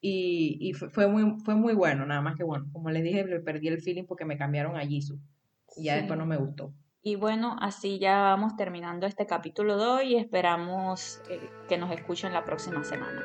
y, 0.00 0.58
y 0.60 0.72
fue, 0.72 0.90
fue 0.90 1.06
muy, 1.06 1.38
fue 1.44 1.54
muy 1.54 1.74
bueno, 1.74 2.04
nada 2.06 2.20
más 2.20 2.36
que 2.36 2.42
bueno, 2.44 2.66
como 2.72 2.90
les 2.90 3.04
dije, 3.04 3.24
le 3.24 3.38
perdí 3.40 3.68
el 3.68 3.80
feeling 3.80 4.04
porque 4.04 4.24
me 4.24 4.36
cambiaron 4.36 4.76
a 4.76 4.84
Jisoo 4.84 5.18
y 5.76 5.84
ya 5.84 5.94
Sí. 5.94 5.98
después 6.00 6.18
no 6.18 6.26
me 6.26 6.36
gustó. 6.36 6.72
Y 7.04 7.16
bueno, 7.16 7.56
así 7.60 7.98
ya 7.98 8.20
vamos 8.20 8.54
terminando 8.54 9.08
este 9.08 9.26
capítulo 9.26 9.76
de 9.76 9.84
hoy 9.86 10.14
y 10.14 10.16
esperamos 10.18 11.20
eh, 11.28 11.40
que 11.68 11.76
nos 11.76 11.90
escuchen 11.90 12.32
la 12.32 12.44
próxima 12.44 12.84
semana. 12.84 13.20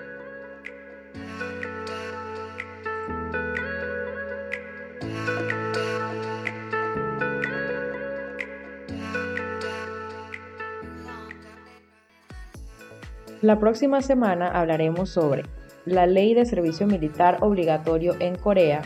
La 13.43 13.59
próxima 13.59 14.01
semana 14.01 14.47
hablaremos 14.47 15.11
sobre 15.11 15.43
la 15.85 16.07
ley 16.07 16.33
de 16.33 16.45
servicio 16.45 16.87
militar 16.87 17.37
obligatorio 17.41 18.15
en 18.19 18.37
Corea, 18.39 18.81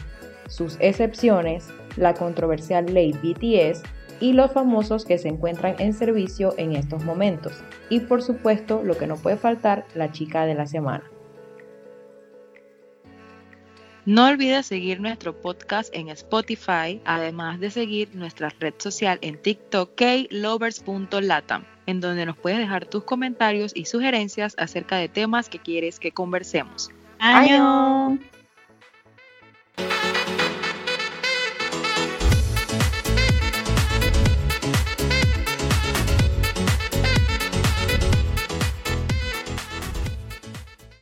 sus 0.49 0.75
excepciones, 0.81 1.69
la 1.95 2.13
controversial 2.13 2.93
ley 2.93 3.13
BTS 3.13 3.83
y 4.21 4.33
los 4.33 4.51
famosos 4.51 5.03
que 5.03 5.17
se 5.17 5.27
encuentran 5.27 5.75
en 5.79 5.93
servicio 5.93 6.53
en 6.57 6.75
estos 6.75 7.03
momentos. 7.03 7.53
Y 7.89 7.99
por 8.01 8.21
supuesto, 8.21 8.81
lo 8.83 8.97
que 8.97 9.07
no 9.07 9.17
puede 9.17 9.35
faltar, 9.35 9.85
la 9.95 10.11
chica 10.11 10.45
de 10.45 10.55
la 10.55 10.67
semana. 10.67 11.03
No 14.05 14.27
olvides 14.27 14.65
seguir 14.65 14.99
nuestro 14.99 15.39
podcast 15.39 15.93
en 15.93 16.09
Spotify, 16.09 16.99
además 17.05 17.59
de 17.59 17.69
seguir 17.69 18.09
nuestra 18.15 18.49
red 18.59 18.73
social 18.77 19.19
en 19.21 19.39
TikTok, 19.39 19.91
klovers.latam. 19.95 21.65
en 21.85 21.99
donde 21.99 22.25
nos 22.25 22.37
puedes 22.37 22.59
dejar 22.59 22.85
tus 22.85 23.03
comentarios 23.03 23.71
y 23.75 23.85
sugerencias 23.85 24.55
acerca 24.57 24.97
de 24.97 25.09
temas 25.09 25.49
que 25.49 25.59
quieres 25.59 25.99
que 25.99 26.11
conversemos. 26.11 26.89
¡Año! 27.19 28.17